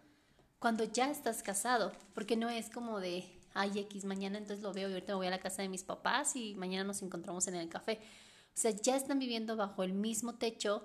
cuando 0.58 0.84
ya 0.84 1.10
estás 1.10 1.42
casado, 1.42 1.92
porque 2.14 2.36
no 2.36 2.48
es 2.48 2.70
como 2.70 2.98
de, 2.98 3.24
ay, 3.54 3.78
X, 3.78 4.04
mañana 4.04 4.38
entonces 4.38 4.62
lo 4.62 4.72
veo 4.72 4.88
y 4.88 4.92
ahorita 4.94 5.12
me 5.12 5.18
voy 5.18 5.26
a 5.28 5.30
la 5.30 5.38
casa 5.38 5.62
de 5.62 5.68
mis 5.68 5.84
papás 5.84 6.34
y 6.34 6.54
mañana 6.56 6.84
nos 6.84 7.02
encontramos 7.02 7.46
en 7.46 7.54
el 7.54 7.68
café. 7.68 8.00
O 8.48 8.60
sea, 8.60 8.72
ya 8.72 8.96
están 8.96 9.20
viviendo 9.20 9.54
bajo 9.54 9.84
el 9.84 9.92
mismo 9.92 10.34
techo, 10.34 10.84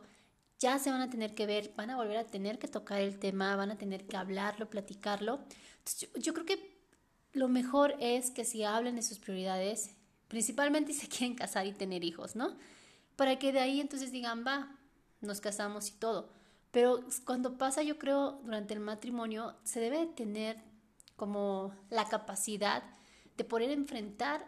ya 0.59 0.77
se 0.77 0.91
van 0.91 1.01
a 1.01 1.09
tener 1.09 1.33
que 1.33 1.47
ver, 1.47 1.73
van 1.75 1.89
a 1.89 1.95
volver 1.95 2.17
a 2.17 2.27
tener 2.27 2.59
que 2.59 2.67
tocar 2.67 3.01
el 3.01 3.17
tema, 3.17 3.55
van 3.55 3.71
a 3.71 3.77
tener 3.77 4.05
que 4.05 4.17
hablarlo, 4.17 4.69
platicarlo. 4.69 5.39
Entonces, 5.79 6.01
yo, 6.01 6.19
yo 6.19 6.33
creo 6.33 6.45
que 6.45 6.77
lo 7.31 7.47
mejor 7.47 7.95
es 7.99 8.29
que 8.29 8.45
si 8.45 8.63
hablan 8.63 8.95
de 8.95 9.01
sus 9.01 9.17
prioridades, 9.17 9.95
principalmente 10.33 10.93
se 10.93 11.07
quieren 11.07 11.35
casar 11.35 11.67
y 11.67 11.73
tener 11.73 12.03
hijos, 12.03 12.35
¿no? 12.35 12.57
Para 13.15 13.37
que 13.37 13.51
de 13.51 13.59
ahí 13.59 13.79
entonces 13.79 14.11
digan, 14.11 14.43
va, 14.43 14.75
nos 15.21 15.41
casamos 15.41 15.89
y 15.89 15.91
todo. 15.91 16.33
Pero 16.71 17.01
cuando 17.23 17.55
pasa, 17.59 17.83
yo 17.83 17.99
creo, 17.99 18.41
durante 18.43 18.73
el 18.73 18.79
matrimonio, 18.79 19.55
se 19.63 19.79
debe 19.79 20.07
tener 20.07 20.57
como 21.17 21.75
la 21.91 22.09
capacidad 22.09 22.81
de 23.37 23.43
poder 23.43 23.69
enfrentar 23.69 24.47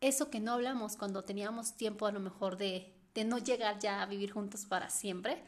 eso 0.00 0.30
que 0.30 0.38
no 0.38 0.52
hablamos 0.52 0.96
cuando 0.96 1.24
teníamos 1.24 1.76
tiempo 1.76 2.06
a 2.06 2.12
lo 2.12 2.20
mejor 2.20 2.56
de, 2.56 2.94
de 3.12 3.24
no 3.24 3.38
llegar 3.38 3.80
ya 3.80 4.02
a 4.02 4.06
vivir 4.06 4.30
juntos 4.30 4.64
para 4.64 4.90
siempre 4.90 5.42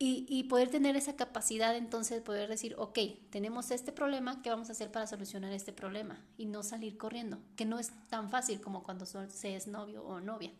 y, 0.00 0.26
y, 0.28 0.44
poder 0.44 0.70
tener 0.70 0.94
esa 0.96 1.16
capacidad 1.16 1.76
entonces 1.76 2.18
de 2.18 2.22
poder 2.22 2.48
decir, 2.48 2.74
ok, 2.78 2.98
tenemos 3.30 3.72
este 3.72 3.90
problema, 3.90 4.42
¿qué 4.42 4.50
vamos 4.50 4.68
a 4.68 4.72
hacer 4.72 4.92
para 4.92 5.08
solucionar 5.08 5.52
este 5.52 5.72
problema? 5.72 6.24
Y 6.36 6.46
no 6.46 6.62
salir 6.62 6.96
corriendo, 6.96 7.40
que 7.56 7.64
no 7.64 7.80
es 7.80 7.90
tan 8.08 8.30
fácil 8.30 8.60
como 8.60 8.84
cuando 8.84 9.06
se 9.06 9.56
es 9.56 9.66
novio 9.66 10.04
o 10.04 10.20
novia. 10.20 10.52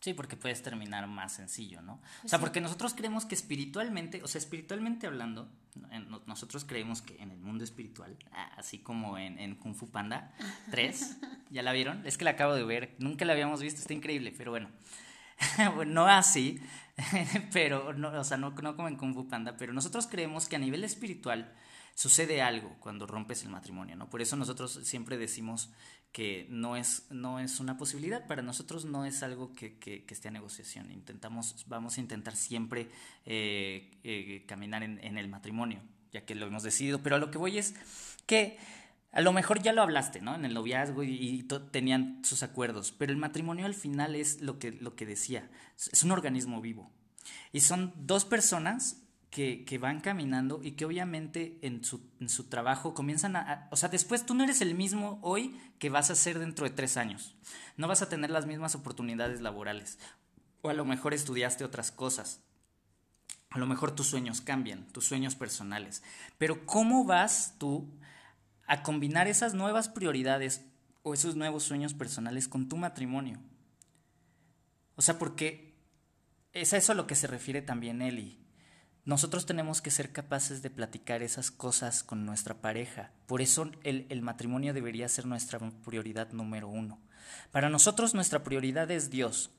Sí, 0.00 0.14
porque 0.14 0.36
puedes 0.36 0.62
terminar 0.62 1.06
más 1.08 1.32
sencillo, 1.32 1.82
¿no? 1.82 2.00
o 2.24 2.28
sea, 2.28 2.38
porque 2.38 2.60
nosotros 2.60 2.94
creemos 2.94 3.26
que 3.26 3.34
espiritualmente, 3.34 4.22
o 4.22 4.28
sea, 4.28 4.38
espiritualmente 4.38 5.06
hablando, 5.06 5.50
nosotros 6.26 6.64
creemos 6.64 7.02
que 7.02 7.20
en 7.20 7.30
el 7.32 7.40
mundo 7.40 7.64
espiritual, 7.64 8.16
así 8.56 8.78
como 8.78 9.18
en, 9.18 9.38
en 9.38 9.56
Kung 9.56 9.74
Fu 9.74 9.90
Panda 9.90 10.32
3, 10.70 11.16
¿ya 11.50 11.62
la 11.62 11.72
vieron? 11.72 12.06
Es 12.06 12.16
que 12.16 12.24
la 12.24 12.30
acabo 12.30 12.54
de 12.54 12.64
ver, 12.64 12.94
nunca 12.98 13.24
la 13.24 13.32
habíamos 13.32 13.60
visto, 13.60 13.80
está 13.80 13.94
increíble, 13.94 14.32
pero 14.36 14.52
bueno. 14.52 14.70
no 15.86 16.06
así, 16.06 16.60
pero, 17.52 17.92
no, 17.92 18.08
o 18.08 18.24
sea, 18.24 18.36
no, 18.36 18.50
no 18.50 18.76
como 18.76 18.88
en 18.88 18.96
Kung 18.96 19.14
Fu 19.14 19.28
Panda, 19.28 19.56
pero 19.56 19.72
nosotros 19.72 20.06
creemos 20.06 20.48
que 20.48 20.56
a 20.56 20.58
nivel 20.58 20.84
espiritual 20.84 21.52
sucede 21.94 22.42
algo 22.42 22.76
cuando 22.80 23.06
rompes 23.06 23.42
el 23.42 23.48
matrimonio, 23.48 23.96
¿no? 23.96 24.10
Por 24.10 24.20
eso 24.20 24.36
nosotros 24.36 24.80
siempre 24.84 25.16
decimos 25.16 25.70
que 26.12 26.46
no 26.50 26.76
es, 26.76 27.06
no 27.10 27.40
es 27.40 27.60
una 27.60 27.76
posibilidad, 27.76 28.26
para 28.26 28.42
nosotros 28.42 28.84
no 28.84 29.04
es 29.04 29.22
algo 29.22 29.52
que, 29.52 29.78
que, 29.78 30.04
esté 30.08 30.28
a 30.28 30.30
negociación, 30.30 30.90
intentamos, 30.90 31.64
vamos 31.68 31.98
a 31.98 32.00
intentar 32.00 32.36
siempre 32.36 32.88
eh, 33.24 33.98
eh, 34.04 34.44
caminar 34.46 34.82
en, 34.82 35.02
en 35.04 35.18
el 35.18 35.28
matrimonio, 35.28 35.80
ya 36.12 36.24
que 36.24 36.34
lo 36.34 36.46
hemos 36.46 36.62
decidido, 36.62 37.02
pero 37.02 37.16
a 37.16 37.18
lo 37.18 37.30
que 37.30 37.38
voy 37.38 37.58
es 37.58 37.74
que 38.26 38.58
a 39.12 39.20
lo 39.20 39.32
mejor 39.32 39.62
ya 39.62 39.72
lo 39.72 39.82
hablaste, 39.82 40.20
¿no? 40.20 40.34
En 40.34 40.44
el 40.44 40.54
noviazgo 40.54 41.02
y, 41.02 41.46
tenían 41.70 42.20
sus 42.24 42.42
acuerdos, 42.42 42.92
pero 42.92 43.12
el 43.12 43.18
matrimonio 43.18 43.66
al 43.66 43.74
final 43.74 44.14
es 44.14 44.40
lo 44.42 44.58
que, 44.58 44.72
lo 44.72 44.94
que 44.94 45.06
decía, 45.06 45.50
es 45.76 46.02
un 46.02 46.10
organismo 46.10 46.60
vivo. 46.60 46.90
Y 47.52 47.60
son 47.60 47.92
dos 47.96 48.24
personas 48.24 49.02
que, 49.30 49.64
que 49.64 49.78
van 49.78 50.00
caminando 50.00 50.60
y 50.62 50.72
que 50.72 50.84
obviamente 50.84 51.58
en 51.62 51.84
su, 51.84 52.00
en 52.20 52.28
su 52.28 52.44
trabajo 52.44 52.94
comienzan 52.94 53.36
a, 53.36 53.68
O 53.70 53.76
sea, 53.76 53.88
después 53.88 54.24
tú 54.24 54.34
no 54.34 54.44
eres 54.44 54.60
el 54.60 54.74
mismo 54.74 55.18
hoy 55.22 55.58
que 55.78 55.90
vas 55.90 56.10
a 56.10 56.14
ser 56.14 56.38
dentro 56.38 56.64
de 56.64 56.74
tres 56.74 56.96
años. 56.96 57.36
No 57.76 57.88
vas 57.88 58.02
a 58.02 58.08
tener 58.08 58.30
las 58.30 58.46
mismas 58.46 58.74
oportunidades 58.74 59.40
laborales. 59.40 59.98
O 60.62 60.70
a 60.70 60.74
lo 60.74 60.84
mejor 60.84 61.14
estudiaste 61.14 61.64
otras 61.64 61.90
cosas. 61.90 62.40
A 63.50 63.58
lo 63.58 63.66
mejor 63.66 63.92
tus 63.92 64.06
sueños 64.08 64.40
cambian, 64.40 64.86
tus 64.88 65.06
sueños 65.06 65.34
personales. 65.34 66.02
Pero 66.38 66.66
¿cómo 66.66 67.04
vas 67.04 67.54
tú 67.58 67.88
a 68.66 68.82
combinar 68.82 69.28
esas 69.28 69.54
nuevas 69.54 69.88
prioridades 69.88 70.64
o 71.02 71.14
esos 71.14 71.36
nuevos 71.36 71.62
sueños 71.62 71.94
personales 71.94 72.48
con 72.48 72.68
tu 72.68 72.76
matrimonio. 72.76 73.38
O 74.96 75.02
sea, 75.02 75.18
porque 75.18 75.74
es 76.52 76.72
a 76.72 76.76
eso 76.78 76.92
a 76.92 76.94
lo 76.94 77.06
que 77.06 77.14
se 77.14 77.26
refiere 77.26 77.62
también 77.62 78.02
Eli. 78.02 78.38
Nosotros 79.04 79.46
tenemos 79.46 79.80
que 79.82 79.92
ser 79.92 80.10
capaces 80.10 80.62
de 80.62 80.70
platicar 80.70 81.22
esas 81.22 81.52
cosas 81.52 82.02
con 82.02 82.26
nuestra 82.26 82.60
pareja. 82.60 83.12
Por 83.26 83.40
eso 83.40 83.70
el, 83.84 84.06
el, 84.08 84.20
matrimonio 84.20 84.74
debería 84.74 85.08
ser 85.08 85.26
nuestra 85.26 85.60
prioridad 85.84 86.32
número 86.32 86.68
uno. 86.68 86.98
Para 87.52 87.68
nosotros 87.68 88.14
nuestra 88.14 88.42
prioridad 88.42 88.90
es 88.90 89.10
Dios. 89.10 89.50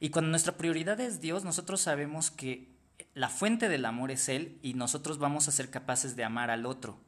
Y 0.00 0.10
cuando 0.10 0.30
nuestra 0.30 0.56
prioridad 0.56 0.98
es 0.98 1.20
Dios, 1.20 1.44
nosotros 1.44 1.80
sabemos 1.82 2.32
que 2.32 2.68
la 3.14 3.28
fuente 3.28 3.68
del 3.68 3.84
amor 3.84 4.10
es 4.10 4.28
Él 4.28 4.58
y 4.62 4.74
nosotros 4.74 5.18
vamos 5.18 5.46
a 5.46 5.52
ser 5.52 5.70
capaces 5.70 6.16
de 6.16 6.24
amar 6.24 6.50
al 6.50 6.66
otro. 6.66 6.98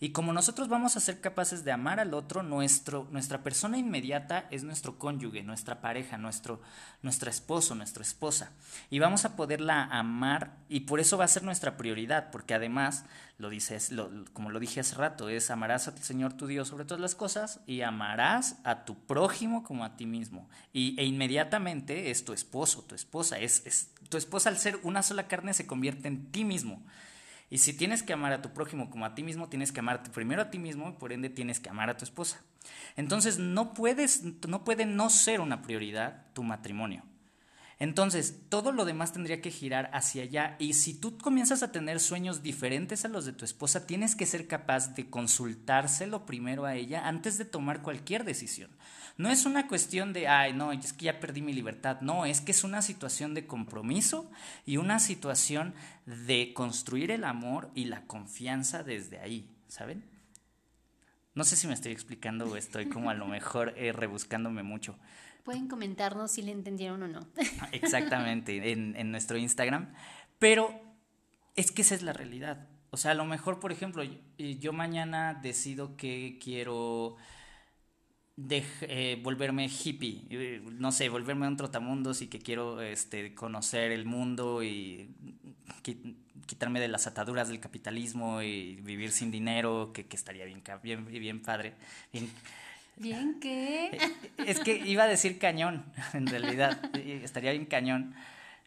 Y 0.00 0.10
como 0.10 0.32
nosotros 0.32 0.68
vamos 0.68 0.96
a 0.96 1.00
ser 1.00 1.20
capaces 1.20 1.64
de 1.64 1.72
amar 1.72 1.98
al 1.98 2.14
otro, 2.14 2.42
nuestro, 2.42 3.08
nuestra 3.10 3.42
persona 3.42 3.78
inmediata 3.78 4.46
es 4.50 4.62
nuestro 4.62 4.98
cónyuge, 4.98 5.42
nuestra 5.42 5.80
pareja, 5.80 6.18
nuestro, 6.18 6.60
nuestro 7.02 7.30
esposo, 7.30 7.74
nuestra 7.74 8.02
esposa. 8.02 8.52
Y 8.90 9.00
vamos 9.00 9.24
a 9.24 9.34
poderla 9.34 9.84
amar 9.84 10.56
y 10.68 10.80
por 10.80 11.00
eso 11.00 11.18
va 11.18 11.24
a 11.24 11.28
ser 11.28 11.42
nuestra 11.42 11.76
prioridad, 11.76 12.30
porque 12.30 12.54
además, 12.54 13.04
lo 13.38 13.50
dices, 13.50 13.90
como 14.32 14.50
lo 14.50 14.60
dije 14.60 14.80
hace 14.80 14.94
rato, 14.94 15.28
es 15.28 15.50
amarás 15.50 15.88
al 15.88 15.98
Señor 15.98 16.34
tu 16.34 16.46
Dios 16.46 16.68
sobre 16.68 16.84
todas 16.84 17.00
las 17.00 17.14
cosas 17.14 17.60
y 17.66 17.82
amarás 17.82 18.56
a 18.64 18.84
tu 18.84 18.96
prójimo 19.06 19.64
como 19.64 19.84
a 19.84 19.96
ti 19.96 20.06
mismo. 20.06 20.48
Y, 20.72 20.98
e 20.98 21.04
inmediatamente 21.04 22.10
es 22.10 22.24
tu 22.24 22.32
esposo, 22.32 22.82
tu 22.82 22.94
esposa, 22.94 23.38
es, 23.38 23.62
es 23.66 23.90
tu 24.08 24.16
esposa 24.16 24.48
al 24.48 24.58
ser 24.58 24.78
una 24.82 25.02
sola 25.02 25.28
carne 25.28 25.54
se 25.54 25.66
convierte 25.66 26.08
en 26.08 26.30
ti 26.30 26.44
mismo. 26.44 26.82
Y 27.50 27.58
si 27.58 27.72
tienes 27.72 28.02
que 28.02 28.12
amar 28.12 28.32
a 28.32 28.42
tu 28.42 28.52
prójimo 28.52 28.90
como 28.90 29.06
a 29.06 29.14
ti 29.14 29.22
mismo, 29.22 29.48
tienes 29.48 29.72
que 29.72 29.80
amarte 29.80 30.10
primero 30.10 30.42
a 30.42 30.50
ti 30.50 30.58
mismo 30.58 30.90
y 30.90 30.92
por 30.92 31.12
ende 31.12 31.30
tienes 31.30 31.60
que 31.60 31.70
amar 31.70 31.88
a 31.88 31.96
tu 31.96 32.04
esposa. 32.04 32.42
Entonces 32.96 33.38
no 33.38 33.72
puedes, 33.72 34.22
no 34.46 34.64
puede 34.64 34.84
no 34.84 35.08
ser 35.08 35.40
una 35.40 35.62
prioridad 35.62 36.26
tu 36.34 36.42
matrimonio. 36.42 37.04
Entonces, 37.80 38.40
todo 38.48 38.72
lo 38.72 38.84
demás 38.84 39.12
tendría 39.12 39.40
que 39.40 39.52
girar 39.52 39.88
hacia 39.92 40.24
allá 40.24 40.56
y 40.58 40.72
si 40.72 40.94
tú 40.94 41.16
comienzas 41.16 41.62
a 41.62 41.70
tener 41.70 42.00
sueños 42.00 42.42
diferentes 42.42 43.04
a 43.04 43.08
los 43.08 43.24
de 43.24 43.32
tu 43.32 43.44
esposa, 43.44 43.86
tienes 43.86 44.16
que 44.16 44.26
ser 44.26 44.48
capaz 44.48 44.94
de 44.94 45.08
consultárselo 45.08 46.26
primero 46.26 46.64
a 46.64 46.74
ella 46.74 47.06
antes 47.06 47.38
de 47.38 47.44
tomar 47.44 47.82
cualquier 47.82 48.24
decisión. 48.24 48.70
No 49.16 49.30
es 49.30 49.46
una 49.46 49.68
cuestión 49.68 50.12
de, 50.12 50.28
ay, 50.28 50.52
no, 50.52 50.72
es 50.72 50.92
que 50.92 51.06
ya 51.06 51.20
perdí 51.20 51.42
mi 51.42 51.52
libertad. 51.52 52.00
No, 52.00 52.24
es 52.24 52.40
que 52.40 52.52
es 52.52 52.64
una 52.64 52.82
situación 52.82 53.34
de 53.34 53.46
compromiso 53.46 54.30
y 54.64 54.76
una 54.76 55.00
situación 55.00 55.74
de 56.06 56.52
construir 56.54 57.10
el 57.10 57.24
amor 57.24 57.70
y 57.74 57.86
la 57.86 58.02
confianza 58.06 58.82
desde 58.82 59.18
ahí, 59.18 59.50
¿saben? 59.66 60.04
No 61.34 61.44
sé 61.44 61.54
si 61.54 61.68
me 61.68 61.74
estoy 61.74 61.92
explicando 61.92 62.46
o 62.46 62.56
estoy 62.56 62.88
como 62.88 63.10
a 63.10 63.14
lo 63.14 63.26
mejor 63.26 63.74
eh, 63.76 63.92
rebuscándome 63.92 64.64
mucho. 64.64 64.96
Pueden 65.44 65.68
comentarnos 65.68 66.30
si 66.30 66.42
le 66.42 66.52
entendieron 66.52 67.02
o 67.02 67.08
no. 67.08 67.20
Exactamente, 67.72 68.72
en, 68.72 68.96
en 68.96 69.10
nuestro 69.10 69.38
Instagram. 69.38 69.92
Pero 70.38 70.80
es 71.56 71.72
que 71.72 71.82
esa 71.82 71.94
es 71.94 72.02
la 72.02 72.12
realidad. 72.12 72.68
O 72.90 72.96
sea, 72.96 73.10
a 73.10 73.14
lo 73.14 73.24
mejor, 73.24 73.60
por 73.60 73.72
ejemplo, 73.72 74.02
yo, 74.38 74.72
mañana 74.72 75.34
decido 75.34 75.96
que 75.96 76.38
quiero 76.42 77.16
de, 78.36 78.64
eh, 78.82 79.20
volverme 79.22 79.68
hippie, 79.68 80.26
eh, 80.30 80.62
no 80.64 80.90
sé, 80.92 81.08
volverme 81.08 81.46
un 81.46 81.56
trotamundos 81.56 82.22
y 82.22 82.28
que 82.28 82.38
quiero 82.38 82.80
este, 82.80 83.34
conocer 83.34 83.92
el 83.92 84.06
mundo 84.06 84.62
y 84.62 85.14
quitarme 86.46 86.80
de 86.80 86.88
las 86.88 87.06
ataduras 87.06 87.48
del 87.48 87.60
capitalismo 87.60 88.40
y 88.40 88.76
vivir 88.76 89.10
sin 89.10 89.30
dinero, 89.30 89.92
que, 89.92 90.06
que 90.06 90.16
estaría 90.16 90.46
bien, 90.46 90.62
bien, 90.82 91.04
bien 91.04 91.42
padre, 91.42 91.74
bien, 92.10 92.30
¿Bien 93.00 93.38
qué? 93.40 93.86
Eh, 93.86 93.98
es 94.46 94.60
que 94.60 94.76
iba 94.76 95.04
a 95.04 95.06
decir 95.06 95.38
cañón, 95.38 95.84
en 96.12 96.26
realidad. 96.26 96.94
Estaría 96.94 97.52
bien 97.52 97.66
cañón. 97.66 98.14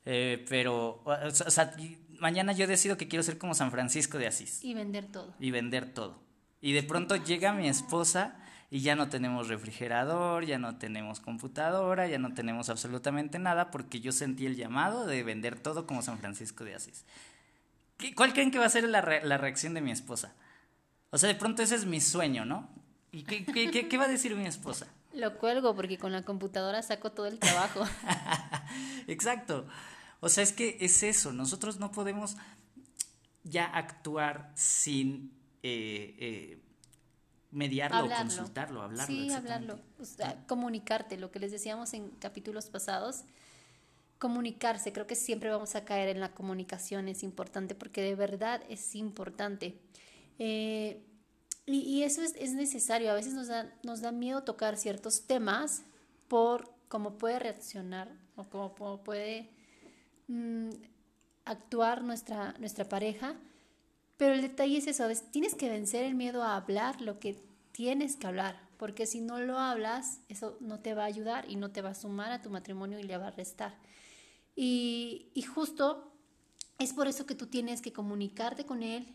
Eh, 0.05 0.45
pero, 0.49 1.01
o 1.05 1.31
sea, 1.31 1.75
mañana 2.19 2.53
yo 2.53 2.67
decido 2.67 2.97
que 2.97 3.07
quiero 3.07 3.23
ser 3.23 3.37
como 3.37 3.53
San 3.53 3.71
Francisco 3.71 4.17
de 4.17 4.27
Asís. 4.27 4.63
Y 4.63 4.73
vender 4.73 5.05
todo. 5.11 5.33
Y 5.39 5.51
vender 5.51 5.93
todo. 5.93 6.21
Y 6.61 6.73
de 6.73 6.83
pronto 6.83 7.15
llega 7.15 7.53
mi 7.53 7.67
esposa 7.67 8.37
y 8.69 8.81
ya 8.81 8.95
no 8.95 9.09
tenemos 9.09 9.47
refrigerador, 9.47 10.45
ya 10.45 10.57
no 10.57 10.77
tenemos 10.77 11.19
computadora, 11.19 12.07
ya 12.07 12.19
no 12.19 12.33
tenemos 12.33 12.69
absolutamente 12.69 13.37
nada 13.37 13.69
porque 13.71 13.99
yo 13.99 14.11
sentí 14.11 14.45
el 14.45 14.55
llamado 14.55 15.05
de 15.05 15.23
vender 15.23 15.59
todo 15.59 15.85
como 15.85 16.01
San 16.01 16.19
Francisco 16.19 16.63
de 16.63 16.75
Asís. 16.75 17.03
¿Cuál 18.15 18.33
creen 18.33 18.49
que 18.49 18.59
va 18.59 18.65
a 18.65 18.69
ser 18.69 18.87
la, 18.87 19.01
la 19.01 19.37
reacción 19.37 19.73
de 19.73 19.81
mi 19.81 19.91
esposa? 19.91 20.33
O 21.09 21.17
sea, 21.17 21.27
de 21.27 21.35
pronto 21.35 21.61
ese 21.61 21.75
es 21.75 21.85
mi 21.85 21.99
sueño, 21.99 22.45
¿no? 22.45 22.69
¿Y 23.11 23.23
qué, 23.23 23.45
qué, 23.45 23.87
qué, 23.87 23.97
va 23.97 24.05
a 24.05 24.07
decir 24.07 24.35
mi 24.35 24.45
esposa? 24.45 24.87
Lo 25.13 25.37
cuelgo 25.37 25.75
porque 25.75 25.97
con 25.97 26.13
la 26.13 26.23
computadora 26.23 26.81
saco 26.81 27.11
todo 27.11 27.25
el 27.25 27.39
trabajo. 27.39 27.83
Exacto. 29.07 29.67
O 30.21 30.29
sea, 30.29 30.43
es 30.43 30.53
que 30.53 30.77
es 30.79 31.03
eso. 31.03 31.33
Nosotros 31.33 31.79
no 31.79 31.91
podemos 31.91 32.37
ya 33.43 33.65
actuar 33.65 34.51
sin 34.55 35.33
eh, 35.63 36.15
eh, 36.19 36.59
mediarlo, 37.51 38.09
consultarlo, 38.15 38.81
hablarlo. 38.81 39.13
Sí, 39.13 39.31
hablarlo. 39.31 39.79
O 39.99 40.05
sea, 40.05 40.45
comunicarte, 40.47 41.17
lo 41.17 41.31
que 41.31 41.39
les 41.39 41.51
decíamos 41.51 41.93
en 41.93 42.09
capítulos 42.11 42.69
pasados. 42.69 43.23
Comunicarse, 44.19 44.93
creo 44.93 45.07
que 45.07 45.15
siempre 45.15 45.49
vamos 45.49 45.75
a 45.75 45.83
caer 45.83 46.09
en 46.09 46.19
la 46.19 46.31
comunicación, 46.31 47.07
es 47.07 47.23
importante 47.23 47.73
porque 47.73 48.03
de 48.03 48.13
verdad 48.13 48.61
es 48.69 48.95
importante. 48.95 49.79
Eh, 50.37 51.03
y, 51.65 52.03
eso 52.03 52.21
es, 52.21 52.35
es, 52.37 52.53
necesario. 52.53 53.11
A 53.11 53.15
veces 53.15 53.33
nos 53.33 53.47
da, 53.47 53.71
nos 53.83 54.01
da 54.01 54.11
miedo 54.11 54.43
tocar 54.43 54.77
ciertos 54.77 55.27
temas 55.27 55.83
por 56.27 56.69
cómo 56.87 57.17
puede 57.17 57.39
reaccionar 57.39 58.11
o 58.35 58.45
cómo, 58.45 59.03
puede 59.03 59.49
mm, 60.27 60.69
actuar 61.45 62.03
nuestra, 62.03 62.55
nuestra 62.59 62.85
pareja. 62.85 63.35
Pero 64.17 64.33
el 64.33 64.41
detalle 64.41 64.77
es 64.77 64.87
eso, 64.87 65.07
tienes 65.31 65.55
que 65.55 65.69
vencer 65.69 66.03
el 66.03 66.15
miedo 66.15 66.43
a 66.43 66.55
hablar 66.55 67.01
lo 67.01 67.19
que 67.19 67.39
tienes 67.71 68.15
que 68.15 68.27
hablar, 68.27 68.59
porque 68.77 69.07
si 69.07 69.19
no 69.19 69.39
lo 69.39 69.57
hablas, 69.57 70.19
eso 70.29 70.57
no 70.59 70.79
te 70.79 70.93
va 70.93 71.03
a 71.03 71.07
ayudar 71.07 71.49
y 71.49 71.55
no 71.55 71.71
te 71.71 71.81
va 71.81 71.91
a 71.91 71.95
sumar 71.95 72.31
a 72.31 72.41
tu 72.41 72.49
matrimonio 72.49 72.99
y 72.99 73.03
le 73.03 73.17
va 73.17 73.27
a 73.27 73.31
restar. 73.31 73.75
Y, 74.55 75.31
y 75.33 75.41
justo 75.41 76.13
es 76.77 76.93
por 76.93 77.07
eso 77.07 77.25
que 77.25 77.33
tú 77.33 77.47
tienes 77.47 77.81
que 77.81 77.93
comunicarte 77.93 78.65
con 78.65 78.83
él 78.83 79.07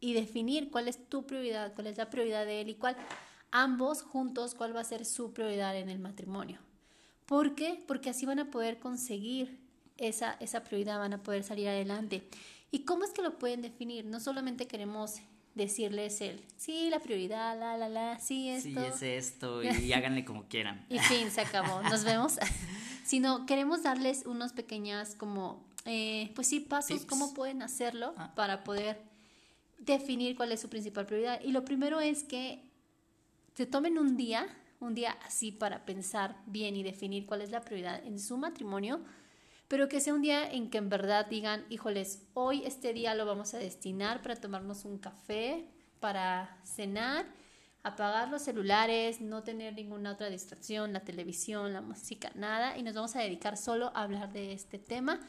y 0.00 0.14
definir 0.14 0.70
cuál 0.70 0.88
es 0.88 1.08
tu 1.08 1.26
prioridad, 1.26 1.74
cuál 1.74 1.88
es 1.88 1.96
la 1.96 2.10
prioridad 2.10 2.46
de 2.46 2.60
él 2.60 2.68
y 2.68 2.74
cuál, 2.74 2.96
ambos 3.50 4.02
juntos, 4.02 4.54
cuál 4.54 4.74
va 4.74 4.80
a 4.80 4.84
ser 4.84 5.04
su 5.04 5.32
prioridad 5.32 5.76
en 5.76 5.88
el 5.88 5.98
matrimonio. 5.98 6.58
¿Por 7.26 7.54
qué? 7.54 7.82
Porque 7.86 8.10
así 8.10 8.26
van 8.26 8.38
a 8.38 8.50
poder 8.50 8.78
conseguir 8.78 9.58
esa, 9.96 10.36
esa 10.40 10.64
prioridad, 10.64 10.98
van 10.98 11.12
a 11.12 11.22
poder 11.22 11.44
salir 11.44 11.68
adelante. 11.68 12.22
¿Y 12.70 12.80
cómo 12.80 13.04
es 13.04 13.10
que 13.10 13.22
lo 13.22 13.38
pueden 13.38 13.62
definir? 13.62 14.04
No 14.04 14.20
solamente 14.20 14.66
queremos 14.66 15.20
decirles 15.54 16.20
el, 16.20 16.40
sí, 16.56 16.88
la 16.88 17.00
prioridad, 17.00 17.58
la, 17.58 17.76
la, 17.76 17.88
la, 17.88 18.18
sí, 18.20 18.48
esto. 18.48 18.80
Sí, 18.80 18.86
es 18.86 19.02
esto, 19.02 19.62
y, 19.62 19.92
háganle 19.92 20.24
como 20.24 20.44
quieran. 20.44 20.86
y 20.88 20.98
fin, 21.00 21.30
se 21.30 21.40
acabó, 21.40 21.82
nos 21.82 22.04
vemos. 22.04 22.38
Sino 23.04 23.46
queremos 23.46 23.82
darles 23.82 24.24
unos 24.26 24.52
pequeñas 24.52 25.14
como, 25.14 25.66
eh, 25.84 26.30
pues 26.34 26.46
sí, 26.46 26.60
pasos, 26.60 27.04
cómo 27.06 27.34
pueden 27.34 27.62
hacerlo 27.62 28.14
ah. 28.16 28.32
para 28.34 28.64
poder 28.64 29.02
definir 29.78 30.36
cuál 30.36 30.52
es 30.52 30.60
su 30.60 30.68
principal 30.68 31.06
prioridad. 31.06 31.40
Y 31.42 31.52
lo 31.52 31.64
primero 31.64 32.00
es 32.00 32.24
que 32.24 32.62
se 33.54 33.66
tomen 33.66 33.98
un 33.98 34.16
día, 34.16 34.46
un 34.80 34.94
día 34.94 35.16
así 35.24 35.50
para 35.50 35.84
pensar 35.84 36.36
bien 36.46 36.76
y 36.76 36.82
definir 36.82 37.26
cuál 37.26 37.42
es 37.42 37.50
la 37.50 37.62
prioridad 37.62 38.04
en 38.04 38.20
su 38.20 38.36
matrimonio, 38.36 39.00
pero 39.66 39.88
que 39.88 40.00
sea 40.00 40.14
un 40.14 40.22
día 40.22 40.50
en 40.50 40.70
que 40.70 40.78
en 40.78 40.88
verdad 40.88 41.26
digan, 41.26 41.64
híjoles, 41.68 42.22
hoy 42.34 42.62
este 42.64 42.92
día 42.92 43.14
lo 43.14 43.26
vamos 43.26 43.54
a 43.54 43.58
destinar 43.58 44.22
para 44.22 44.36
tomarnos 44.36 44.84
un 44.84 44.98
café, 44.98 45.66
para 46.00 46.58
cenar, 46.64 47.26
apagar 47.82 48.28
los 48.28 48.42
celulares, 48.42 49.20
no 49.20 49.42
tener 49.42 49.74
ninguna 49.74 50.12
otra 50.12 50.30
distracción, 50.30 50.92
la 50.92 51.00
televisión, 51.00 51.72
la 51.72 51.80
música, 51.80 52.30
nada, 52.34 52.78
y 52.78 52.82
nos 52.82 52.94
vamos 52.94 53.16
a 53.16 53.20
dedicar 53.20 53.56
solo 53.56 53.92
a 53.94 54.02
hablar 54.02 54.32
de 54.32 54.52
este 54.52 54.78
tema 54.78 55.20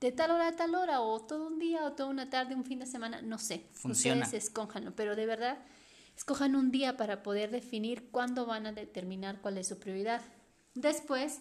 de 0.00 0.12
tal 0.12 0.30
hora 0.30 0.48
a 0.48 0.56
tal 0.56 0.74
hora, 0.74 1.00
o 1.00 1.20
todo 1.20 1.46
un 1.46 1.58
día, 1.58 1.84
o 1.84 1.92
toda 1.92 2.08
una 2.08 2.30
tarde, 2.30 2.54
un 2.54 2.64
fin 2.64 2.78
de 2.78 2.86
semana, 2.86 3.20
no 3.22 3.38
sé. 3.38 3.66
Funciona. 3.72 4.24
Ustedes 4.24 4.44
escójanlo, 4.44 4.94
pero 4.94 5.16
de 5.16 5.26
verdad, 5.26 5.58
escojan 6.16 6.54
un 6.54 6.70
día 6.70 6.96
para 6.96 7.22
poder 7.22 7.50
definir 7.50 8.10
cuándo 8.10 8.46
van 8.46 8.66
a 8.66 8.72
determinar 8.72 9.40
cuál 9.40 9.58
es 9.58 9.68
su 9.68 9.78
prioridad. 9.78 10.22
Después, 10.74 11.40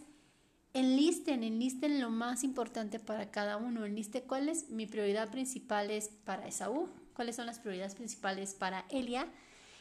enlisten, 0.74 1.44
enlisten 1.44 2.02
lo 2.02 2.10
más 2.10 2.44
importante 2.44 3.00
para 3.00 3.30
cada 3.30 3.58
uno. 3.58 3.86
Enliste 3.86 4.24
cuál 4.24 4.50
es 4.50 4.70
mi 4.70 4.88
prioridad 4.88 5.30
principal 5.30 5.92
es 5.92 6.10
para 6.10 6.48
Esaú, 6.48 6.90
cuáles 7.14 7.36
son 7.36 7.46
las 7.46 7.60
prioridades 7.60 7.96
principales 7.96 8.56
para 8.56 8.86
Elia. 8.90 9.28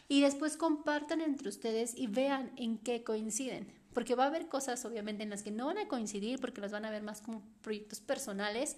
Y 0.09 0.21
después 0.21 0.57
compartan 0.57 1.21
entre 1.21 1.49
ustedes 1.49 1.95
y 1.97 2.07
vean 2.07 2.53
en 2.57 2.79
qué 2.79 3.03
coinciden 3.03 3.73
porque 3.97 4.15
va 4.15 4.25
a 4.25 4.27
haber 4.27 4.47
cosas 4.47 4.85
obviamente 4.85 5.23
en 5.23 5.31
las 5.31 5.43
que 5.43 5.51
no 5.51 5.65
van 5.65 5.79
a 5.79 5.89
coincidir 5.89 6.39
porque 6.39 6.61
las 6.61 6.71
van 6.71 6.85
a 6.85 6.91
ver 6.91 7.03
más 7.03 7.23
como 7.23 7.43
proyectos 7.63 7.99
personales, 8.01 8.77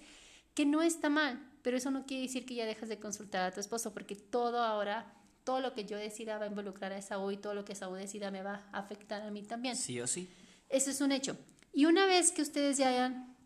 que 0.55 0.65
no 0.65 0.81
está 0.81 1.11
mal, 1.11 1.45
pero 1.63 1.77
eso 1.77 1.91
no 1.91 2.07
quiere 2.07 2.23
decir 2.23 2.47
que 2.47 2.55
ya 2.55 2.65
dejas 2.67 2.89
de 2.89 3.01
consultar 3.01 3.43
a 3.43 3.53
tu 3.53 3.59
esposo, 3.59 3.93
porque 3.93 4.15
todo 4.15 4.63
ahora, 4.63 5.13
todo 5.43 5.59
lo 5.59 5.75
que 5.75 5.85
yo 5.85 5.97
decida 5.97 6.39
va 6.39 6.45
a 6.45 6.49
involucrar 6.49 6.93
a 6.93 6.99
Esaú 6.99 7.33
y 7.33 7.37
todo 7.37 7.55
lo 7.55 7.65
que 7.65 7.73
Esaú 7.73 7.95
decida 7.95 8.31
me 8.31 8.45
va 8.45 8.69
a 8.71 8.79
afectar 8.79 9.23
a 9.23 9.33
mí 9.33 9.43
también. 9.43 9.75
Sí 9.75 10.01
o 10.01 10.07
sí. 10.07 10.29
Eso 10.69 10.93
es 10.93 11.01
un 11.01 11.11
hecho. 11.11 11.37
Y 11.73 11.87
una 11.87 12.07
vez 12.07 12.31
que 12.31 12.43
ustedes 12.43 12.79
ya 12.79 12.87
hayan 12.87 13.37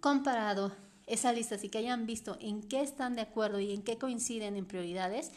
comparado 0.00 0.74
esa 1.06 1.34
lista, 1.34 1.56
así 1.56 1.68
que 1.68 1.76
hayan 1.76 2.06
visto 2.06 2.38
en 2.40 2.62
qué 2.62 2.80
están 2.80 3.14
de 3.14 3.20
acuerdo 3.20 3.60
y 3.60 3.74
en 3.74 3.82
qué 3.82 3.98
coinciden 3.98 4.56
en 4.56 4.64
prioridades, 4.64 5.32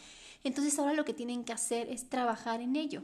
entonces 0.45 0.79
ahora 0.79 0.93
lo 0.93 1.03
que 1.03 1.13
tienen 1.13 1.43
que 1.43 1.51
hacer 1.51 1.89
es 1.89 2.07
trabajar 2.07 2.61
en 2.61 2.77
ello. 2.77 3.03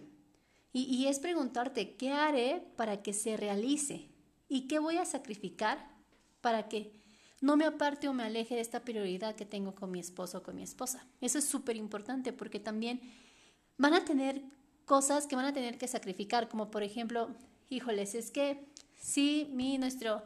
Y, 0.72 1.08
es 1.08 1.20
preguntarte, 1.20 1.96
¿qué 1.96 2.12
haré 2.12 2.64
para 2.76 3.02
que 3.02 3.14
se 3.14 3.38
realice? 3.38 4.08
¿Y 4.48 4.68
qué 4.68 4.78
voy 4.78 4.98
a 4.98 5.06
sacrificar 5.06 5.90
para 6.42 6.70
que 6.70 6.94
no 7.42 7.58
me 7.58 7.66
aparte 7.66 8.08
o 8.08 8.14
me 8.14 8.24
aleje 8.24 8.56
de 8.56 8.62
esta 8.62 8.82
prioridad 8.82 9.36
que 9.36 9.46
tengo 9.46 9.74
con 9.74 9.90
mi 9.90 10.00
esposo 10.00 10.38
o 10.38 10.44
con 10.44 10.56
mi 10.56 10.64
esposa? 10.64 11.08
Eso 11.22 11.40
es 11.40 11.46
súper 11.46 11.76
importante 11.76 12.34
porque 12.34 12.60
también 12.60 13.02
van 13.78 13.96
a 13.96 14.06
tener 14.06 14.44
cosas 14.86 15.26
que 15.26 15.36
van 15.36 15.46
a 15.46 15.54
tener 15.54 15.78
que 15.78 15.88
sacrificar, 15.88 16.50
como 16.50 16.70
por 16.70 16.84
ejemplo, 16.84 17.30
híjoles, 17.70 18.14
es 18.14 18.30
que 18.30 18.66
sí, 18.96 19.50
mi, 19.52 19.80
nuestro, 19.80 20.22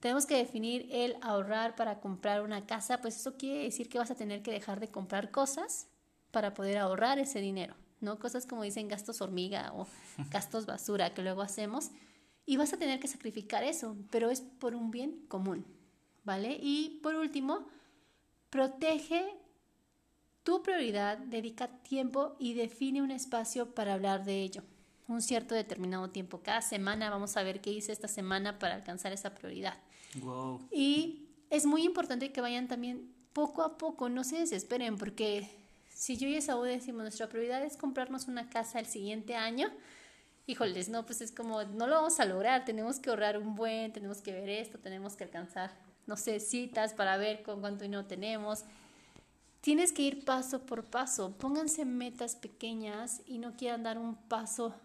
tenemos 0.00 0.26
que 0.26 0.36
definir 0.36 0.86
el 0.90 1.16
ahorrar 1.22 1.76
para 1.76 2.00
comprar 2.00 2.42
una 2.42 2.66
casa, 2.66 3.00
pues 3.00 3.16
eso 3.16 3.36
quiere 3.36 3.64
decir 3.64 3.88
que 3.88 3.98
vas 3.98 4.10
a 4.10 4.16
tener 4.16 4.42
que 4.42 4.50
dejar 4.50 4.80
de 4.80 4.88
comprar 4.88 5.30
cosas 5.30 5.88
para 6.30 6.52
poder 6.52 6.78
ahorrar 6.78 7.18
ese 7.18 7.40
dinero. 7.40 7.74
¿No? 8.00 8.18
Cosas 8.18 8.46
como 8.46 8.62
dicen 8.62 8.88
gastos 8.88 9.20
hormiga 9.20 9.72
o 9.74 9.86
gastos 10.30 10.66
basura 10.66 11.14
que 11.14 11.22
luego 11.22 11.42
hacemos. 11.42 11.90
Y 12.46 12.56
vas 12.56 12.72
a 12.72 12.78
tener 12.78 12.98
que 12.98 13.08
sacrificar 13.08 13.62
eso, 13.62 13.96
pero 14.10 14.30
es 14.30 14.40
por 14.40 14.74
un 14.74 14.90
bien 14.90 15.26
común, 15.28 15.66
¿vale? 16.24 16.58
Y 16.62 17.00
por 17.02 17.14
último, 17.14 17.66
protege 18.48 19.36
tu 20.44 20.62
prioridad, 20.62 21.18
dedica 21.18 21.68
tiempo 21.82 22.34
y 22.38 22.54
define 22.54 23.02
un 23.02 23.10
espacio 23.10 23.74
para 23.74 23.92
hablar 23.92 24.24
de 24.24 24.42
ello. 24.42 24.62
Un 25.06 25.20
cierto 25.20 25.54
determinado 25.54 26.08
tiempo. 26.08 26.40
Cada 26.42 26.62
semana 26.62 27.10
vamos 27.10 27.36
a 27.36 27.42
ver 27.42 27.60
qué 27.60 27.70
hice 27.70 27.92
esta 27.92 28.08
semana 28.08 28.58
para 28.58 28.76
alcanzar 28.76 29.12
esa 29.12 29.34
prioridad. 29.34 29.78
Wow. 30.14 30.66
Y 30.70 31.28
es 31.50 31.66
muy 31.66 31.82
importante 31.82 32.32
que 32.32 32.40
vayan 32.40 32.66
también 32.66 33.12
poco 33.34 33.62
a 33.62 33.76
poco, 33.76 34.08
no 34.08 34.24
se 34.24 34.38
desesperen, 34.38 34.96
porque 34.96 35.50
si 35.98 36.16
yo 36.16 36.28
y 36.28 36.36
Esaú 36.36 36.62
decimos 36.62 37.02
nuestra 37.02 37.28
prioridad 37.28 37.60
es 37.64 37.76
comprarnos 37.76 38.28
una 38.28 38.48
casa 38.48 38.78
el 38.78 38.86
siguiente 38.86 39.34
año, 39.34 39.68
híjoles, 40.46 40.88
no, 40.88 41.04
pues 41.04 41.20
es 41.20 41.32
como, 41.32 41.64
no 41.64 41.88
lo 41.88 41.96
vamos 41.96 42.20
a 42.20 42.24
lograr, 42.24 42.64
tenemos 42.64 43.00
que 43.00 43.10
ahorrar 43.10 43.36
un 43.36 43.56
buen, 43.56 43.92
tenemos 43.92 44.22
que 44.22 44.32
ver 44.32 44.48
esto, 44.48 44.78
tenemos 44.78 45.16
que 45.16 45.24
alcanzar, 45.24 45.72
no 46.06 46.16
sé, 46.16 46.38
citas 46.38 46.94
para 46.94 47.16
ver 47.16 47.42
con 47.42 47.60
cuánto 47.60 47.82
dinero 47.82 48.04
tenemos. 48.04 48.62
Tienes 49.60 49.90
que 49.90 50.02
ir 50.02 50.24
paso 50.24 50.64
por 50.66 50.84
paso, 50.84 51.36
pónganse 51.36 51.84
metas 51.84 52.36
pequeñas 52.36 53.20
y 53.26 53.38
no 53.38 53.56
quieran 53.56 53.82
dar 53.82 53.98
un 53.98 54.14
paso 54.14 54.76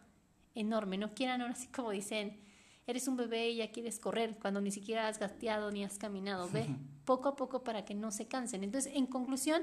enorme, 0.55 0.97
no 0.97 1.13
quieran 1.13 1.41
ahora 1.41 1.53
así 1.53 1.67
como 1.67 1.91
dicen, 1.91 2.39
eres 2.87 3.07
un 3.07 3.17
bebé 3.17 3.51
y 3.51 3.57
ya 3.57 3.71
quieres 3.71 3.99
correr 3.99 4.35
cuando 4.41 4.61
ni 4.61 4.71
siquiera 4.71 5.07
has 5.07 5.19
gateado 5.19 5.69
ni 5.69 5.83
has 5.83 5.99
caminado, 5.99 6.49
ve 6.49 6.65
poco 7.05 7.29
a 7.29 7.35
poco 7.35 7.63
para 7.63 7.85
que 7.85 7.93
no 7.93 8.11
se 8.11 8.27
cansen. 8.27 8.63
Entonces, 8.63 8.91
en 8.95 9.05
conclusión, 9.05 9.61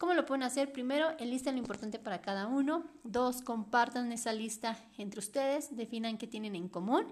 ¿Cómo 0.00 0.14
lo 0.14 0.24
pueden 0.24 0.44
hacer? 0.44 0.72
Primero, 0.72 1.10
enlisten 1.18 1.56
lo 1.56 1.58
importante 1.58 1.98
para 1.98 2.22
cada 2.22 2.46
uno. 2.46 2.86
Dos, 3.04 3.42
compartan 3.42 4.10
esa 4.12 4.32
lista 4.32 4.78
entre 4.96 5.18
ustedes, 5.18 5.76
definan 5.76 6.16
qué 6.16 6.26
tienen 6.26 6.56
en 6.56 6.70
común 6.70 7.04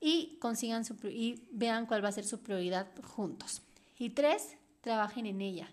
y 0.00 0.38
consigan 0.38 0.84
su, 0.84 0.94
y 1.08 1.48
vean 1.50 1.84
cuál 1.84 2.04
va 2.04 2.10
a 2.10 2.12
ser 2.12 2.24
su 2.24 2.40
prioridad 2.40 2.86
juntos. 3.02 3.62
Y 3.98 4.10
tres, 4.10 4.56
trabajen 4.82 5.26
en 5.26 5.40
ella. 5.40 5.68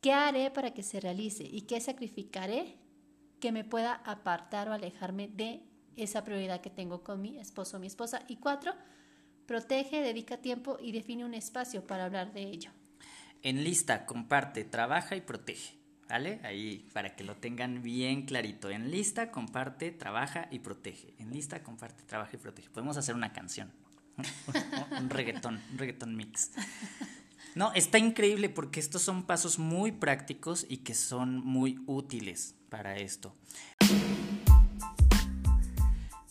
¿Qué 0.00 0.12
haré 0.12 0.50
para 0.50 0.74
que 0.74 0.82
se 0.82 0.98
realice 0.98 1.44
y 1.44 1.60
qué 1.60 1.80
sacrificaré 1.80 2.76
que 3.38 3.52
me 3.52 3.62
pueda 3.62 3.94
apartar 4.04 4.68
o 4.68 4.72
alejarme 4.72 5.28
de 5.28 5.62
esa 5.94 6.24
prioridad 6.24 6.60
que 6.60 6.70
tengo 6.70 7.04
con 7.04 7.22
mi 7.22 7.38
esposo 7.38 7.76
o 7.76 7.80
mi 7.80 7.86
esposa? 7.86 8.24
Y 8.26 8.38
cuatro, 8.38 8.72
protege, 9.46 10.00
dedica 10.00 10.38
tiempo 10.38 10.76
y 10.80 10.90
define 10.90 11.24
un 11.24 11.34
espacio 11.34 11.86
para 11.86 12.06
hablar 12.06 12.32
de 12.32 12.42
ello. 12.42 12.72
Enlista, 13.42 14.06
comparte, 14.06 14.64
trabaja 14.64 15.14
y 15.14 15.20
protege. 15.20 15.83
¿Vale? 16.08 16.40
Ahí 16.44 16.88
para 16.92 17.16
que 17.16 17.24
lo 17.24 17.36
tengan 17.36 17.82
bien 17.82 18.26
clarito. 18.26 18.70
En 18.70 18.90
lista, 18.90 19.30
comparte, 19.30 19.90
trabaja 19.90 20.48
y 20.50 20.58
protege. 20.58 21.14
En 21.18 21.32
lista, 21.32 21.62
comparte, 21.62 22.02
trabaja 22.04 22.30
y 22.34 22.38
protege. 22.38 22.68
Podemos 22.70 22.96
hacer 22.96 23.14
una 23.14 23.32
canción. 23.32 23.72
un 25.00 25.10
reggaetón, 25.10 25.60
un 25.72 25.78
reggaetón 25.78 26.16
mix. 26.16 26.52
No, 27.54 27.72
está 27.72 27.98
increíble 27.98 28.48
porque 28.48 28.80
estos 28.80 29.02
son 29.02 29.24
pasos 29.24 29.58
muy 29.58 29.92
prácticos 29.92 30.66
y 30.68 30.78
que 30.78 30.94
son 30.94 31.44
muy 31.44 31.80
útiles 31.86 32.56
para 32.68 32.96
esto. 32.96 33.34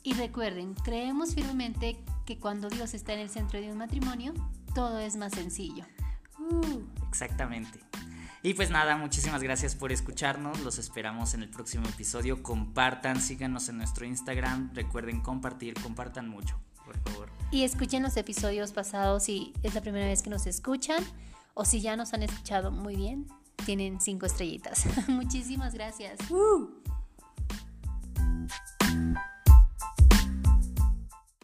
Y 0.03 0.13
recuerden, 0.15 0.73
creemos 0.73 1.33
firmemente 1.33 2.03
que 2.25 2.37
cuando 2.37 2.67
Dios 2.67 2.93
está 2.93 3.13
en 3.13 3.19
el 3.19 3.29
centro 3.29 3.61
de 3.61 3.71
un 3.71 3.77
matrimonio, 3.77 4.33
todo 4.75 4.99
es 4.99 5.15
más 5.15 5.31
sencillo. 5.31 5.85
Uh, 6.37 6.81
exactamente. 7.07 7.79
Y 8.45 8.55
pues 8.55 8.69
nada, 8.69 8.97
muchísimas 8.97 9.41
gracias 9.41 9.73
por 9.73 9.93
escucharnos. 9.93 10.59
Los 10.59 10.77
esperamos 10.77 11.33
en 11.33 11.43
el 11.43 11.49
próximo 11.49 11.87
episodio. 11.87 12.43
Compartan, 12.43 13.21
síganos 13.21 13.69
en 13.69 13.77
nuestro 13.77 14.05
Instagram. 14.05 14.71
Recuerden 14.73 15.21
compartir, 15.21 15.75
compartan 15.75 16.27
mucho, 16.27 16.59
por 16.85 16.99
favor. 16.99 17.29
Y 17.51 17.63
escuchen 17.63 18.03
los 18.03 18.17
episodios 18.17 18.73
pasados 18.73 19.23
si 19.23 19.53
es 19.63 19.73
la 19.73 19.79
primera 19.81 20.07
vez 20.07 20.21
que 20.21 20.29
nos 20.29 20.45
escuchan 20.45 21.01
o 21.53 21.63
si 21.63 21.79
ya 21.79 21.95
nos 21.95 22.13
han 22.13 22.21
escuchado 22.23 22.69
muy 22.69 22.97
bien. 22.97 23.27
Tienen 23.65 24.01
cinco 24.01 24.25
estrellitas. 24.25 24.87
Muchísimas 25.07 25.73
gracias. 25.73 26.19
Uh. 26.29 26.82